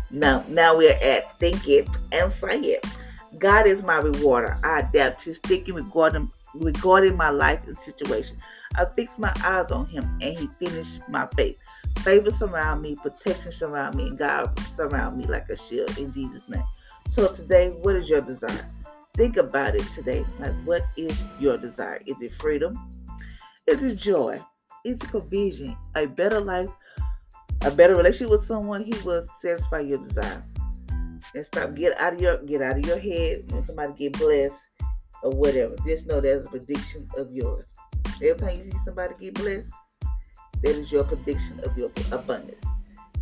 Now, 0.09 0.43
now 0.47 0.75
we're 0.75 0.97
at 1.03 1.37
think 1.37 1.67
it 1.67 1.87
and 2.11 2.33
say 2.33 2.59
it. 2.61 2.85
God 3.37 3.67
is 3.67 3.83
my 3.83 3.97
rewarder. 3.97 4.57
I 4.63 4.79
adapt 4.79 5.21
to 5.25 5.35
sticking 5.35 5.75
regarding 5.75 6.31
regarding 6.55 7.15
my 7.15 7.29
life 7.29 7.59
and 7.67 7.77
situation. 7.77 8.37
I 8.75 8.85
fix 8.95 9.19
my 9.19 9.33
eyes 9.43 9.69
on 9.69 9.85
Him, 9.85 10.03
and 10.19 10.35
He 10.35 10.47
finished 10.47 10.99
my 11.07 11.27
faith. 11.35 11.59
Favor 11.99 12.31
surround 12.31 12.81
me, 12.81 12.95
protection 12.95 13.51
surround 13.51 13.93
me, 13.93 14.07
and 14.07 14.17
God 14.17 14.57
surround 14.75 15.15
me 15.15 15.25
like 15.27 15.47
a 15.49 15.55
shield 15.55 15.95
in 15.99 16.11
Jesus' 16.11 16.49
name. 16.49 16.63
So 17.11 17.31
today, 17.31 17.69
what 17.69 17.95
is 17.95 18.09
your 18.09 18.21
desire? 18.21 18.65
Think 19.15 19.37
about 19.37 19.75
it 19.75 19.85
today. 19.95 20.25
Like, 20.39 20.53
what 20.65 20.83
is 20.97 21.17
your 21.39 21.57
desire? 21.57 22.01
Is 22.05 22.21
it 22.21 22.33
freedom? 22.35 22.75
Is 23.65 23.81
it 23.81 23.95
joy? 23.95 24.41
Is 24.83 24.95
it 24.95 24.99
provision? 24.99 25.75
A 25.95 26.05
better 26.05 26.41
life? 26.41 26.69
A 27.61 27.71
better 27.71 27.95
relationship 27.95 28.31
with 28.31 28.45
someone? 28.45 28.83
He 28.83 28.93
will 29.05 29.25
satisfy 29.41 29.79
your 29.79 29.99
desire. 29.99 30.43
And 31.33 31.45
stop. 31.45 31.75
Get 31.75 31.99
out 31.99 32.15
of 32.15 32.21
your 32.21 32.37
get 32.43 32.61
out 32.61 32.77
of 32.77 32.85
your 32.85 32.99
head 32.99 33.49
when 33.51 33.65
somebody 33.65 33.93
get 33.97 34.19
blessed 34.19 34.53
or 35.23 35.31
whatever. 35.31 35.75
Just 35.85 36.07
know 36.07 36.19
that's 36.19 36.47
a 36.47 36.49
prediction 36.49 37.09
of 37.17 37.31
yours. 37.31 37.65
Every 38.21 38.35
time 38.35 38.57
you 38.57 38.71
see 38.71 38.77
somebody 38.83 39.15
get 39.19 39.33
blessed, 39.35 39.67
that 40.61 40.75
is 40.75 40.91
your 40.91 41.05
prediction 41.05 41.61
of 41.63 41.77
your 41.77 41.89
abundance 42.11 42.65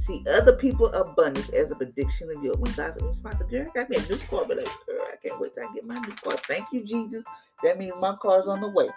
see 0.06 0.24
other 0.30 0.54
people 0.54 0.88
abundance 0.88 1.50
as 1.50 1.72
a 1.72 1.76
prediction 1.76 2.30
of 2.36 2.44
your 2.44 2.56
when 2.56 2.72
God's 2.74 3.02
responsible. 3.02 3.50
Girl, 3.50 3.68
I 3.70 3.80
got 3.80 3.90
me 3.90 3.98
a 3.98 4.02
new 4.02 4.18
car, 4.18 4.46
but 4.48 4.58
like, 4.58 4.66
girl, 4.86 5.02
I 5.02 5.16
can't 5.26 5.40
wait 5.40 5.54
till 5.56 5.64
I 5.64 5.74
get 5.74 5.86
my 5.86 6.00
new 6.00 6.14
car. 6.24 6.38
Thank 6.48 6.68
you, 6.72 6.84
Jesus. 6.84 7.24
That 7.64 7.78
means 7.78 7.94
my 8.00 8.16
car's 8.22 8.48
on 8.48 8.62
the 8.62 8.70
way. 8.70 8.90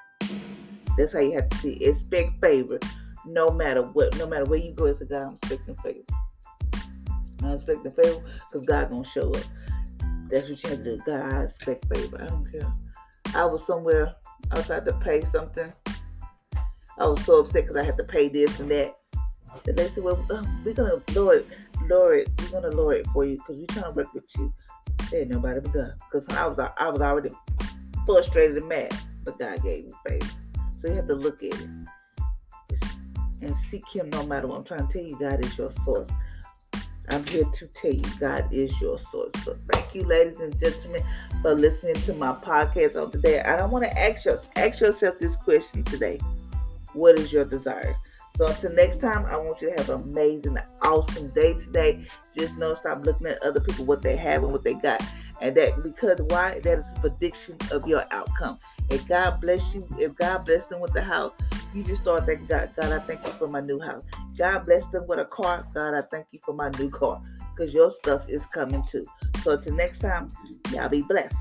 That's 0.96 1.12
how 1.12 1.20
you 1.20 1.32
have 1.32 1.48
to 1.48 1.56
see. 1.58 1.72
Expect 1.84 2.40
favor, 2.40 2.78
no 3.24 3.50
matter 3.50 3.82
what, 3.82 4.16
no 4.18 4.26
matter 4.26 4.44
where 4.44 4.58
you 4.58 4.72
go. 4.72 4.86
It's 4.86 5.00
a 5.00 5.04
God. 5.04 5.28
I'm 5.28 5.38
expecting 5.42 5.76
favor. 5.76 6.00
I'm 7.42 7.52
expecting 7.52 7.90
favor 7.90 8.22
because 8.50 8.66
God 8.66 8.90
gonna 8.90 9.04
show 9.04 9.30
up. 9.30 9.44
That's 10.30 10.48
what 10.48 10.62
you 10.62 10.70
have 10.70 10.78
to 10.78 10.84
do. 10.84 11.02
God, 11.06 11.22
I 11.22 11.44
expect 11.44 11.94
favor. 11.94 12.20
I 12.20 12.26
don't 12.26 12.50
care. 12.50 12.72
I 13.34 13.44
was 13.44 13.64
somewhere. 13.66 14.14
I 14.50 14.56
was 14.56 14.66
trying 14.66 14.84
to 14.84 14.92
pay 14.94 15.20
something. 15.20 15.72
I 16.98 17.06
was 17.06 17.22
so 17.24 17.40
upset 17.40 17.66
because 17.66 17.76
I 17.76 17.84
had 17.84 17.96
to 17.98 18.04
pay 18.04 18.28
this 18.28 18.58
and 18.58 18.70
that. 18.70 18.96
And 19.66 19.76
they 19.76 19.88
said, 19.88 20.04
well, 20.04 20.24
um, 20.30 20.62
we're 20.64 20.74
to 20.74 21.02
lower 21.14 21.36
it, 21.36 21.46
lower 21.88 22.14
it. 22.14 22.30
We're 22.52 22.60
to 22.60 22.70
lower 22.70 22.94
it 22.94 23.06
for 23.08 23.24
you 23.24 23.36
because 23.36 23.58
we're 23.58 23.66
trying 23.66 23.84
to 23.84 23.90
work 23.90 24.12
with 24.14 24.24
you. 24.36 24.52
There 25.10 25.20
ain't 25.22 25.30
nobody 25.30 25.60
but 25.60 25.72
God. 25.72 25.92
Because 26.12 26.28
I 26.36 26.46
was, 26.46 26.58
I 26.58 26.88
was 26.88 27.00
already 27.00 27.30
frustrated 28.04 28.56
and 28.58 28.68
mad, 28.68 28.94
but 29.24 29.38
God 29.38 29.62
gave 29.62 29.86
me 29.86 29.92
faith. 30.06 30.36
So 30.78 30.88
you 30.88 30.94
have 30.94 31.08
to 31.08 31.14
look 31.14 31.42
at 31.42 31.54
it 31.54 31.68
and 33.42 33.54
seek 33.70 33.86
Him 33.88 34.10
no 34.10 34.24
matter 34.26 34.46
what. 34.46 34.58
I'm 34.58 34.64
trying 34.64 34.86
to 34.86 34.92
tell 34.92 35.02
you, 35.02 35.18
God 35.18 35.44
is 35.44 35.56
your 35.56 35.72
source. 35.72 36.08
I'm 37.08 37.24
here 37.26 37.44
to 37.44 37.66
tell 37.68 37.92
you, 37.92 38.02
God 38.18 38.52
is 38.52 38.80
your 38.80 38.98
source. 38.98 39.30
So 39.44 39.56
thank 39.70 39.94
you, 39.94 40.02
ladies 40.04 40.38
and 40.38 40.58
gentlemen, 40.58 41.04
for 41.40 41.54
listening 41.54 41.94
to 41.94 42.12
my 42.14 42.32
podcast 42.32 43.00
on 43.00 43.12
today. 43.12 43.40
I 43.40 43.56
don't 43.56 43.70
want 43.70 43.84
to 43.84 43.98
ask 43.98 44.24
you, 44.24 44.38
ask 44.56 44.80
yourself 44.80 45.18
this 45.18 45.36
question 45.36 45.84
today. 45.84 46.18
What 46.94 47.18
is 47.18 47.32
your 47.32 47.44
desire? 47.44 47.96
So 48.36 48.46
until 48.46 48.72
next 48.72 49.00
time, 49.00 49.24
I 49.26 49.36
want 49.36 49.62
you 49.62 49.70
to 49.70 49.82
have 49.82 49.88
an 49.88 50.02
amazing, 50.02 50.58
awesome 50.82 51.30
day 51.30 51.54
today. 51.54 52.04
Just 52.36 52.58
know, 52.58 52.74
stop 52.74 53.04
looking 53.04 53.26
at 53.26 53.42
other 53.42 53.60
people, 53.60 53.86
what 53.86 54.02
they 54.02 54.16
have 54.16 54.42
and 54.42 54.52
what 54.52 54.62
they 54.62 54.74
got. 54.74 55.02
And 55.40 55.56
that 55.56 55.82
because 55.82 56.20
why? 56.28 56.60
That 56.60 56.78
is 56.78 56.84
a 56.96 57.00
prediction 57.00 57.56
of 57.72 57.86
your 57.88 58.04
outcome. 58.10 58.58
If 58.90 59.08
God 59.08 59.40
bless 59.40 59.74
you, 59.74 59.86
if 59.98 60.14
God 60.16 60.44
bless 60.44 60.66
them 60.66 60.80
with 60.80 60.92
the 60.92 61.02
house, 61.02 61.32
you 61.74 61.82
just 61.82 62.02
start 62.02 62.26
thanking 62.26 62.46
God. 62.46 62.72
God, 62.76 62.92
I 62.92 62.98
thank 63.00 63.26
you 63.26 63.32
for 63.32 63.48
my 63.48 63.60
new 63.60 63.80
house. 63.80 64.02
God 64.36 64.64
bless 64.64 64.86
them 64.86 65.06
with 65.06 65.18
a 65.18 65.24
car. 65.24 65.66
God, 65.74 65.94
I 65.94 66.02
thank 66.02 66.26
you 66.30 66.40
for 66.42 66.52
my 66.52 66.70
new 66.78 66.90
car. 66.90 67.20
Because 67.54 67.72
your 67.72 67.90
stuff 67.90 68.28
is 68.28 68.44
coming 68.46 68.84
too. 68.90 69.04
So 69.42 69.52
until 69.52 69.74
next 69.74 70.00
time, 70.00 70.30
y'all 70.72 70.88
be 70.88 71.02
blessed. 71.02 71.34